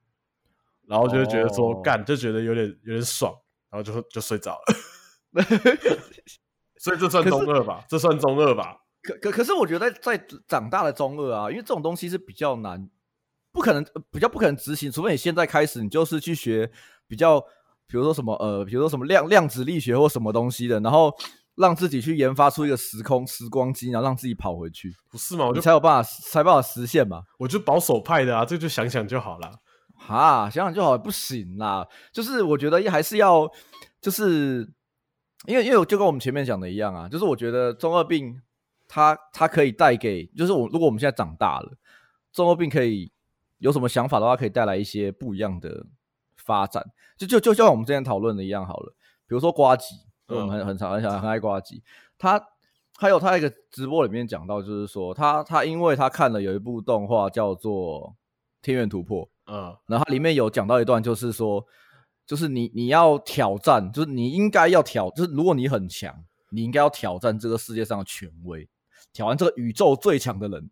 [0.89, 2.07] 然后就会觉得说，干、oh.
[2.07, 3.35] 就觉得有点有点爽，
[3.69, 5.45] 然后就就睡着了。
[6.81, 7.85] 所以这算中二吧？
[7.87, 8.79] 这算中二吧？
[9.03, 12.89] 可可可是我觉得在在长大的中二啊，因为这种东西是比较难，
[13.53, 16.71] 不可能比较不可能执行，除非你现在开始，你就是去学
[17.07, 17.45] 比较。
[17.87, 21.15] 比如说什么呃，比如说什么量量子力学或什么东西的，然后
[21.57, 25.47] 让自己去研发出一个时空时光机，然后让自己跑回去，不是吗？
[25.47, 27.23] 我就才有办法才有办法实现嘛。
[27.39, 29.61] 我就保守派的啊，这就想想就好了。
[29.97, 31.87] 哈，想想就好，不行啦。
[32.13, 33.49] 就是我觉得还是要，
[34.01, 34.69] 就是
[35.47, 38.35] 因为因为就跟我们前面讲的一样啊，就是我觉得中二病
[38.89, 41.73] 它它可以带给，就是我如果我们现在长大了，
[42.33, 43.13] 中二病可以
[43.59, 45.87] 有什么想法的话，可以带来一些不一样的。
[46.45, 46.85] 发展
[47.17, 48.95] 就就就像我们之前讨论的一样好了，
[49.27, 49.95] 比如说瓜吉，
[50.29, 51.83] 我们很很常很想很爱瓜吉，
[52.19, 52.41] 他
[52.97, 58.11] 还有他一个直播里面讲到，就是说他他因为他看了有一部动画叫做
[58.63, 61.65] 《天元突破》，嗯，然后它里面有讲到一段，就是说，
[62.27, 66.15] 就是你你要挑战，就是你应该要挑，就是如果你很强，
[66.51, 68.69] 你应该要挑战这个世界上的权威，
[69.13, 70.71] 挑战这个宇宙最强的人。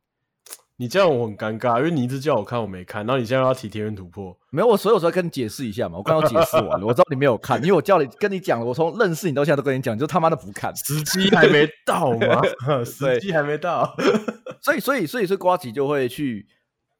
[0.82, 3.06] 你这样我很尴尬，因为你一直叫我看，我没看。
[3.06, 5.96] 然后你现在要提《天元突破》，没有，我所以我说跟你解释一下嘛。
[5.96, 12.42] 我刚刚解释完了，我知道你没有看，因为我叫你跟你讲了，我从认识你到现在都跟你讲，就他妈的不看，时机还没到吗？
[12.84, 13.94] 时机还没到，
[14.60, 16.44] 所以所以所以是瓜吉就会去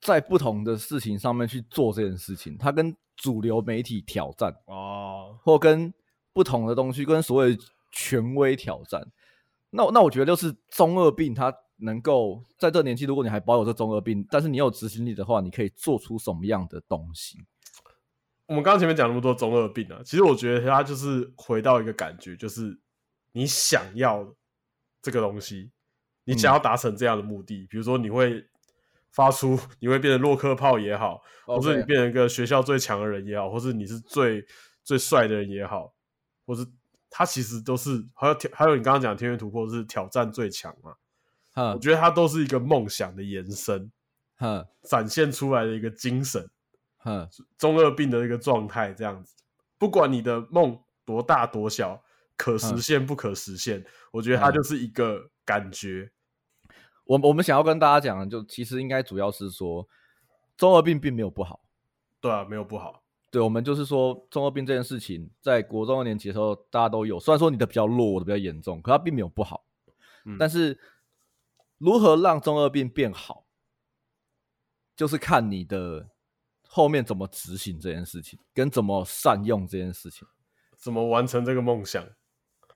[0.01, 5.93] 在不同的事情上面去做这件事情，他跟主流媒体挑战哦，或跟
[6.33, 7.59] 不同的东西跟所谓
[7.91, 9.05] 权威挑战。
[9.71, 11.53] 那那我觉得就是中二病，他。
[11.83, 17.39] 能够在这年纪，如果你还保有这中二病，但是你有执行力的话，你可以做出什么样的东西？
[18.47, 22.79] 我们刚刚前面讲那么多中二病啊，其实我觉得他就是回到一个感觉，就是
[23.33, 24.35] 你想要
[25.01, 25.71] 这个东西，
[26.25, 28.45] 你想要达成这样的目的，嗯、比如说你会
[29.11, 34.45] 发出，你会变成洛克炮也好，或是你变成一个学校最强的人也好，或是你是最
[34.85, 35.93] 最帅的人也好，
[36.47, 36.67] 或是
[37.09, 40.95] 他其实都是还有，还有你刚刚讲的天元突破是挑战最强嘛。
[41.55, 43.91] 我觉得它都是一个梦想的延伸，
[44.37, 46.49] 哼，展现出来的一个精神，
[46.99, 47.29] 哼，
[47.59, 49.35] 中二病的一个状态，这样子。
[49.77, 52.03] 不管你的梦多大多小，
[52.39, 56.11] 可实现不可实现，我觉得它就是一个感觉。
[57.05, 59.87] 我我们想要跟大家讲的，就其实应该主要是说，
[60.57, 61.61] 中二病并没有不好。
[62.19, 63.03] 对啊，没有不好。
[63.31, 67.21] 对，我们就是说，中二病这件事情，在国中二年级的时候，大家都有。
[67.21, 69.67] 虽然说你的比较弱，我的比较严重，可它并没有不好。
[70.25, 70.79] 嗯，但是。
[71.83, 73.45] 如何让中二病变好，
[74.95, 76.09] 就是看你的
[76.69, 80.27] 后面怎么执行这件事情，跟怎么善用这件事情，
[80.79, 82.07] 怎么完成这个梦想。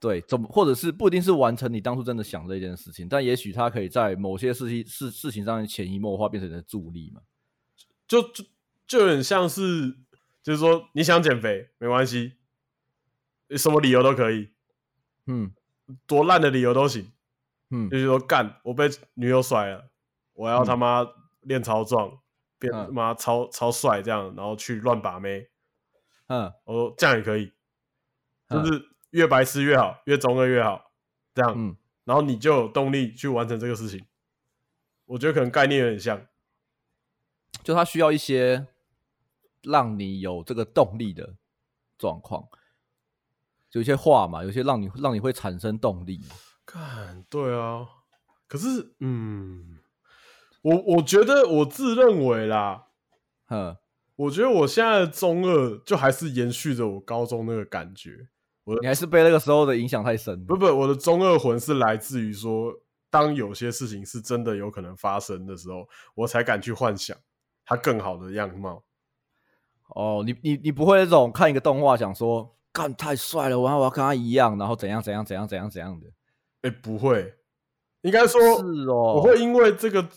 [0.01, 7.21] 对，怎么或者是不一定是完成你当初真的想这件事情，但也许它可以在某些事情事事情上面潜移默化变成你的助力嘛。
[8.09, 8.43] 就就
[8.85, 9.95] 就有点像是，
[10.43, 12.33] 就是说你想减肥没关系，
[13.51, 14.49] 什么理由都可以，
[15.27, 15.53] 嗯，
[16.05, 17.09] 多烂的理由都行。
[17.69, 19.89] 嗯，就是说干，我被女友甩了，
[20.33, 21.05] 我要他妈
[21.41, 22.19] 练超壮，嗯、
[22.59, 25.49] 变他妈超超帅这样，然后去乱把妹。
[26.27, 27.51] 嗯，我说这样也可以，
[28.49, 30.91] 就是越白痴越好，越中二越好，
[31.33, 34.05] 这样，嗯，然后你就有动力去完成这个事情。
[35.05, 36.27] 我觉得可能概念有点像，
[37.63, 38.67] 就他需要一些
[39.63, 41.35] 让你有这个动力的
[41.97, 42.47] 状况，
[43.71, 46.21] 有一些话嘛，有些让你让你会产生动力。
[46.67, 47.87] 看，对啊，
[48.45, 49.77] 可是，嗯，
[50.61, 52.87] 我我觉得我自认为啦，
[53.47, 53.77] 哼，
[54.17, 58.27] 我觉得我现在的中二就还是延续着我高中那个感觉，
[58.65, 62.73] 我你还是被那个时候的影响太深，不不，我的中二魂是来自于说
[63.09, 67.15] 当有些事情是真的有可能发生的时候，我才敢去幻想
[67.65, 68.83] 它更好的样貌。
[69.95, 76.07] 哦，你你你不会那种看一个动画想说，干太帅了，我要我要跟他一样，然后怎样怎样怎样怎样怎样的？
[76.61, 77.35] 哎、欸，不会，
[78.01, 80.07] 应该说是哦，我会因为这个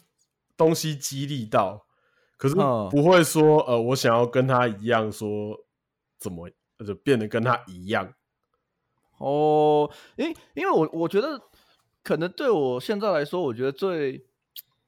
[0.56, 1.86] 东西激励到，
[2.36, 5.56] 可是不会说、嗯、呃，我想要跟他一样，说
[6.18, 6.48] 怎么
[6.86, 8.14] 就变得跟他一样。
[9.18, 11.40] 哦，因因为我我觉得
[12.02, 14.24] 可能对我现在来说，我觉得最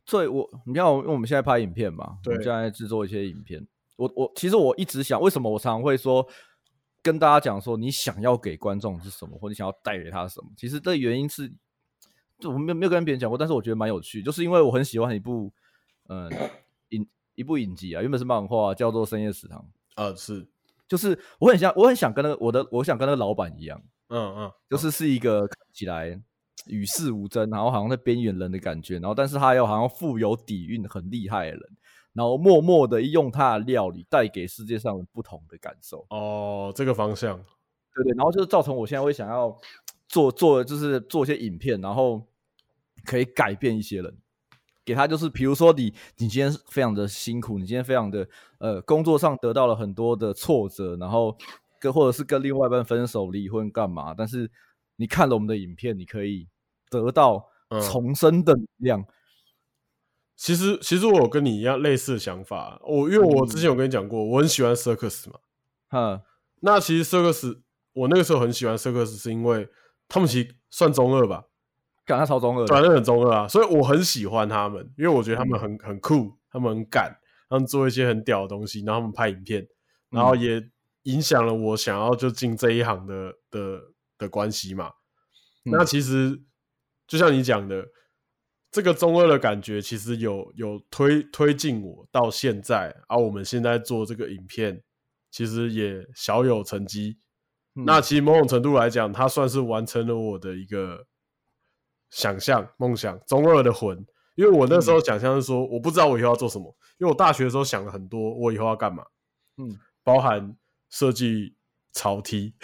[0.06, 3.66] 最我你看，因为我们现在拍影片嘛，对，我们现在制作一些影片。
[3.96, 6.26] 我我其实我一直想，为什么我常常会说
[7.02, 10.48] 跟大家讲说，你想要给观众是什么，或你想要带给他什么？
[10.56, 11.52] 其实这原因是，
[12.38, 15.52] 就我没有没有跟别人讲过，但是我觉得蛮有趣，就是因为我很喜欢一部
[16.08, 16.30] 嗯
[16.90, 19.66] 影一部影集啊，原本是漫画，叫做《深夜食堂》
[20.02, 20.46] 啊，是，
[20.86, 23.82] 就是我很想我很想跟那个我的我想跟那个老板一样。
[24.08, 26.20] 嗯嗯，就是是一个看起来
[26.66, 31.62] 与世无争，然后好像在边缘人的感觉，然后但是他又好像富有底蕴、很厉害的人，
[32.12, 36.06] 然后默默的用他的料理带给世界上不同的感受。
[36.10, 37.36] 哦，这个方向，
[37.94, 39.56] 对对，然后就是造成我现在会想要
[40.08, 42.26] 做做，就是做一些影片，然后
[43.04, 44.16] 可以改变一些人，
[44.84, 51.36] 给他就是比如说你你今天非常的辛苦，你今天非常的呃工作上得到了很多的挫折，然后。
[51.82, 54.14] 跟或者是跟另外一半分手、离婚干嘛？
[54.16, 54.48] 但是
[54.94, 56.46] 你看了我们的影片，你可以
[56.88, 57.44] 得到
[57.90, 59.00] 重生的力量。
[59.00, 59.06] 嗯、
[60.42, 62.76] 其实，其实我有跟你一样类似的想法。
[62.82, 65.38] 我因为我之前有跟你讲过，我很喜欢 circus 嘛。
[65.92, 66.20] 嗯，
[66.62, 67.60] 那其实 circus
[67.92, 69.68] 我那个时候很喜欢 circus，是因为
[70.08, 71.44] 他们其实算中二吧，
[72.04, 73.46] 感觉超中二，反正很中二啊。
[73.46, 77.16] 所以我很喜欢他们，因为我觉得他们很很酷，他们很敢，
[77.48, 79.64] 他们做一些很屌的东西，然后他们拍影片，
[80.10, 80.60] 然后也。
[81.04, 83.80] 影响了我想要就进这一行的的
[84.18, 84.86] 的关系嘛？
[85.64, 86.40] 嗯、那其实
[87.08, 87.84] 就像你讲的，
[88.72, 94.82] 这个中二的感觉其实有有推推进我到现在，而、啊、我们现在做这个影片，
[95.30, 97.18] 其实也小有成绩。
[97.76, 101.06] 嗯、那其实某种程度来讲，它算是完成了我的一个
[102.10, 104.04] 想象梦想，中二的魂。
[104.34, 109.04] 因为我那时候想象是说，我不知道我以后要做什么，因为我大学的时候想了很多，我以后要干嘛？
[109.58, 110.56] 嗯，包含。
[110.94, 111.56] 设计
[111.94, 112.54] 潮梯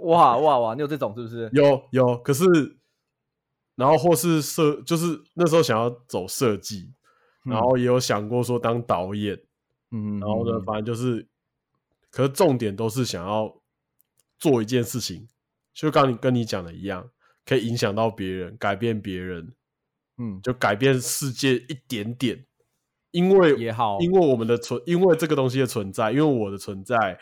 [0.00, 0.74] 哇哇哇！
[0.74, 1.50] 你有这种是不是？
[1.52, 2.44] 有有，可是，
[3.76, 6.92] 然后或是设，就是那时候想要走设计，
[7.44, 9.38] 嗯、然后也有想过说当导演，
[9.92, 11.28] 嗯，然后呢，反正就是，
[12.10, 13.54] 可是重点都是想要
[14.38, 15.28] 做一件事情，
[15.72, 17.08] 就刚你跟你讲的一样，
[17.44, 19.54] 可以影响到别人，改变别人，
[20.18, 22.44] 嗯，就改变世界一点点。
[23.12, 27.18] 因为也好，因为我们的存，因为这个东西的存在，因为我的存在，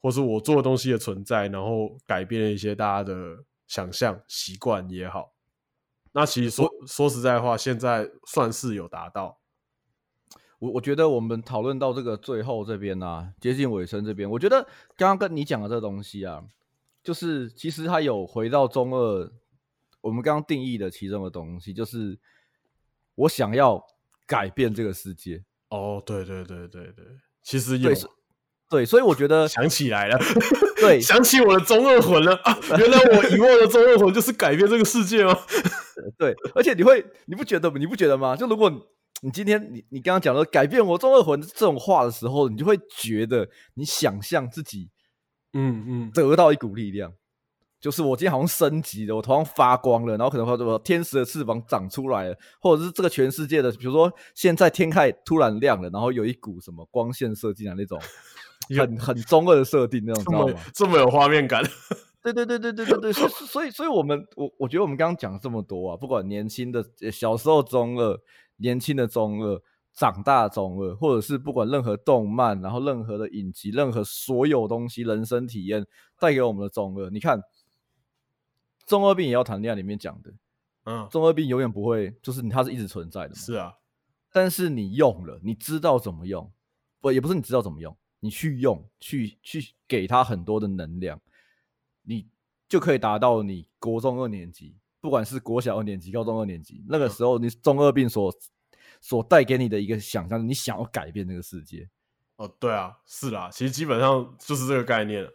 [0.00, 5.35] 或是我做的东西的存在，然后改变了一些大家的想象习惯也好。
[6.16, 9.38] 那其实说说实在话，现在算是有达到。
[10.58, 14.62] 我我觉得我们讨论到这个最后这边啊，接近尾声这边，我觉得
[14.96, 16.42] 刚刚跟你讲的这个东西啊，
[17.04, 19.30] 就是其实它有回到中二，
[20.00, 22.18] 我们刚刚定义的其中的东西，就是
[23.14, 23.80] 我想要。
[24.28, 27.04] 改变这个世界哦，对对对对对，
[27.44, 27.92] 其实有
[28.68, 30.18] 对，所以我觉得想起来了，
[30.80, 32.58] 对， 想起我的中二魂了啊！
[32.76, 35.38] 原来我遗忘的中二魂就是改变这个世界吗？
[36.18, 38.34] 对，而且你会，你不觉得你不觉得吗？
[38.34, 38.68] 就如果
[39.22, 44.90] 你，今天你你刚刚讲了改变我中二魂这种话的时候，你就会觉得你想象自己，
[45.52, 47.12] 嗯嗯，得到一股力量。
[47.78, 58.00] 就是我今天好像升级了，我头上发光了，然后可能会什么天使的翅膀长出来了，或者是这个全世界的，比如说现在天开突然亮了，然后有一股什么光线射进来那种
[58.78, 60.60] 很很中二的设定那种， 知道吗？
[60.74, 61.62] 这么有画面感。
[62.22, 68.20] 对对对对对对对，所以所以所以我们我我觉得我们刚刚讲了这么多啊，不管年轻的小时候中二，
[68.56, 69.62] 年轻的中二，
[69.92, 75.86] 长大中二，或者是不管任何动漫，然后任何的影集，任何所有东西，人生体验
[76.18, 77.40] 带给我们的中二，你看。
[78.86, 80.32] 中二病也要谈恋爱里面讲的，
[80.84, 83.34] 嗯，中二病永远不会，就是它是一直存在的嘛。
[83.34, 83.74] 是啊，
[84.32, 86.48] 但是你用了，你知道怎么用，
[87.00, 87.96] 不也不是你知道怎么用，
[88.26, 91.20] 你去用，去去给他很多的能量，
[92.02, 92.28] 你
[92.68, 98.34] 就可以达到你国中二年级，不管是国小二年级、高中二年级，那个时候你中二病所
[99.00, 101.88] 所带给你的一个想象，你想要改变这个世界。
[102.36, 105.26] 哦，对啊，是啦，其实基本上就是这个概念，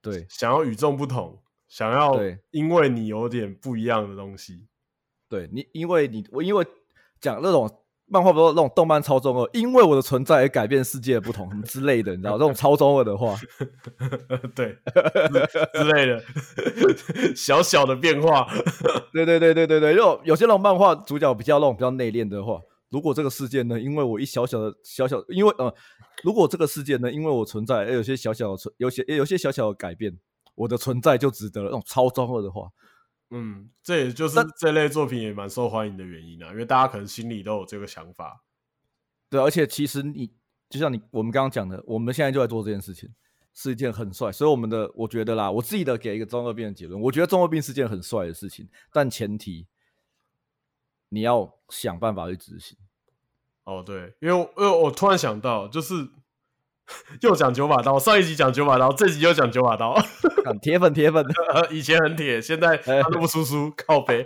[0.00, 1.42] 对，想要与众不同。
[1.68, 4.66] 想要对，因为你有点不一样的东西，
[5.28, 6.66] 对你，因为你我因为
[7.20, 13.36] 讲那种漫画不是那种动漫超中二，因为我的存在而改变世界的不同什么之类的，你知道这种超中二的话，
[14.56, 14.76] 对
[15.74, 16.22] 之类的
[17.36, 18.48] 小小的变化，
[19.12, 25.72] 对对对对对对，有有些那种漫画主角比较那种比较内敛的话，如果这个世界呢，因为我一小小的小小，因为呃，
[26.22, 30.16] 如果这个世界呢，因为我存在而有些小小的存，有些有些小小的改变，
[30.54, 32.68] 我的存在就值得了，那种超中二的话。
[33.30, 38.42] 嗯，这也就是这类作品也蛮受欢迎的原因啊，因为大家可能心里都有这个想法。
[39.28, 40.32] 对，而且其实你
[40.70, 43.12] 就像你我们刚刚讲的，我们现在就在做这件事情，
[43.52, 44.32] 是一件很帅。
[44.32, 49.66] 所以我们的我觉得啦，我自己的给一个中二病的结论，我觉得中二病是件很帅的事情，但前提
[51.10, 52.78] 你要想办法去执行。
[53.64, 56.08] 哦，对，因为因为我突然想到，就是。
[57.20, 59.94] 又讲九把刀，上一集讲九把刀，这集又讲九把刀，
[60.62, 61.24] 铁粉铁粉，
[61.70, 64.24] 以前很铁，现在 他都不出书，靠北。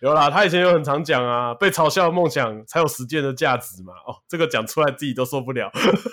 [0.00, 3.92] 有啦，他以前有很常讲啊，被嘲笑的梦想才有实践的价值嘛。
[4.06, 5.68] 哦，这个讲出来自己都受不了。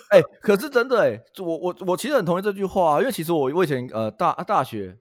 [0.10, 4.98] 哎、欸，可是真的哎、欸，我我我其实很同意这句话，因为其实我我以前呃大大学、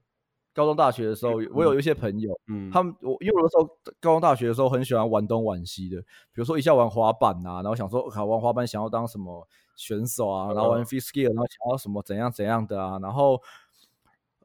[0.53, 3.67] 高中、大学的时候，我有一些朋友，嗯，他们我因为我那时候
[3.99, 5.99] 高中、大学的时候很喜欢玩东玩西的，
[6.31, 9.47] 比如说一下玩滑板啊，然后想说啊玩滑板想要当什么。
[9.75, 13.41] 选手啊，然后玩 free skill，然后想要什么怎样怎样的啊，然后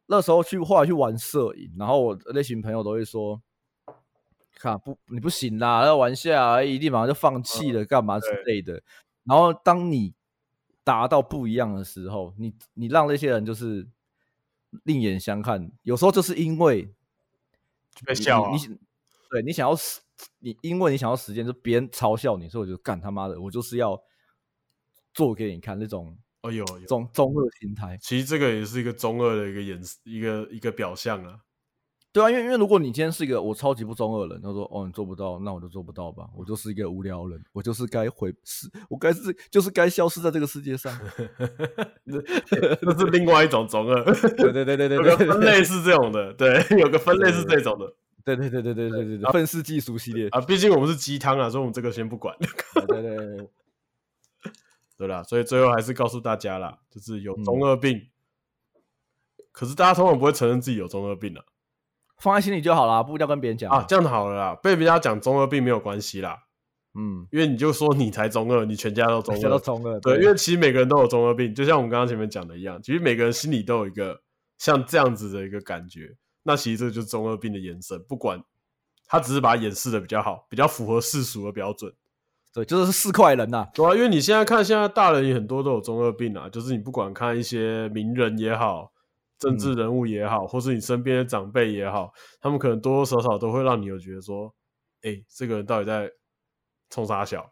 [0.06, 3.40] 那时候去后来去玩摄影，然后我那群朋友都会说，
[4.56, 8.82] 看不你不行啦，要玩下而已，立马就放弃了，干嘛之类的。
[9.22, 10.12] 然后当你
[10.82, 13.86] 达到不一样的时候，你你让那些人就是
[14.82, 16.92] 另眼相看，有时候就是因为
[18.04, 18.78] 被笑啊，你
[19.30, 19.76] 对你想要
[20.40, 24.02] 你因为你想要时间，就别人嘲笑你，所以我就干他妈的，我就是要。
[25.14, 31.40] 做给你看那种，哦有中中二心态，其实这个也是一个中二的一个演一个一个表象啊。
[32.12, 40.92] 对啊，因为因为如果你今天是一个我超级不中二的人，他说哦你做不到，那我就做不到吧，我就是一个无聊人，我就是该回是，我该是就是该消失在这个世界上。
[42.82, 47.94] 这是另外一种中二，对对对对对，有个分类是这种的，对，有个分类是这种的，
[48.24, 52.36] 对对对对对对对对，愤世嫉俗系列啊，毕竟我们是鸡汤啊，所以我们这个先不管。
[52.88, 53.48] 对对对。
[55.00, 58.74] 对啦，所以最后还是告诉大家啦，就是有中二病，嗯、
[59.50, 61.42] 可是大家通常不会承认自己有中二病啊，
[62.18, 63.82] 放在心里就好啦，不一定要跟别人讲啊。
[63.88, 66.36] 这样好了啦，被人家讲中二病没有关系啦，
[66.92, 74.20] 嗯，因为你就说你才中二，你全家都中二， 全家都中二，对，对，因为其实每个人都有中二病，就像我们刚刚前面讲的一样，其实每个人心里都有一个
[74.58, 78.44] 像这样子的一个感觉，那其实这就是中二病的延伸，不管
[79.06, 81.90] 他只是把它掩饰的比较好，比较符合世俗的标准。
[82.52, 83.68] 对，就是四块人呐、啊。
[83.72, 86.48] 对啊，因为你现在看，现在大人也很多都有中二病啊。
[86.48, 88.92] 就是你不管看一些名人也好，
[89.38, 94.52] 政治人物也好，嗯、或是你身边的长辈也好，他们可能多多少少都会让你有觉得说，
[95.02, 96.10] 哎、欸，这个人到底在
[96.88, 97.42] 冲啥小？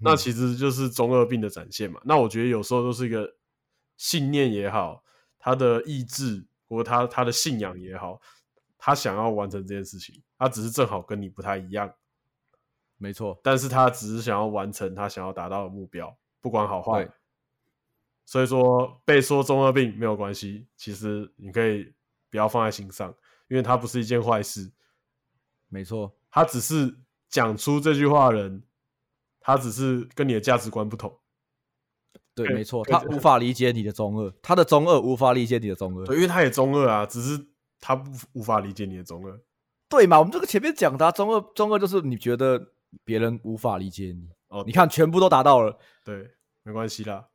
[0.00, 1.98] 嗯、那其实就是中二病的展现嘛。
[2.04, 3.26] 那我觉得有时候都是一个
[3.96, 5.02] 信念也好，
[5.38, 8.20] 他的意志或他他的信仰也好，
[8.76, 11.90] 他想要完成这件事情，他只是正好跟你不太一样。
[13.02, 17.10] 没错，但是他只是想要完成他想要达到的目标，不管好坏。
[18.26, 21.94] 所以说被说中二病没有关系，其实你可以
[22.28, 23.08] 不要放在心上，
[23.48, 24.70] 因为它不是一件坏事。
[25.68, 26.94] 没错，他只是
[27.30, 28.62] 讲出这句话的人，
[29.40, 31.18] 他只是跟你的价值观不同。
[32.34, 36.04] 对，没错，他无法理解你的中二，他的中二无法理解你的中二。
[36.04, 37.46] 对，因为他也中二啊，只是
[37.80, 39.40] 他不无法理解你的中二。
[39.88, 40.18] 对嘛？
[40.18, 42.74] 我们这个前面讲的啊，中二，中二就是你觉得。
[43.04, 46.30] 别人无法理解你哦，你看全部都达到了，对，
[46.62, 47.28] 没关系啦。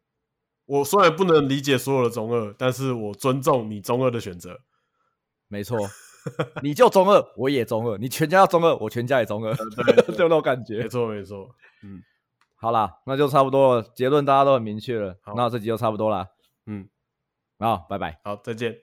[0.65, 4.59] 我虽然不能理解所有的中二，但是我尊重你中二的选择。
[5.47, 5.77] 没错，
[6.63, 9.55] 你就中二，我也中二，你全家要中二，我全家也中二，
[10.17, 10.79] 就那种感觉。
[10.79, 11.47] 没错，没错。
[11.83, 12.01] 嗯，
[12.55, 15.15] 好啦，那就差不多了，结论大家都很明确了。
[15.21, 16.27] 好，那这集就差不多啦。
[16.65, 16.89] 嗯，
[17.59, 18.75] 好，拜拜，好，再见。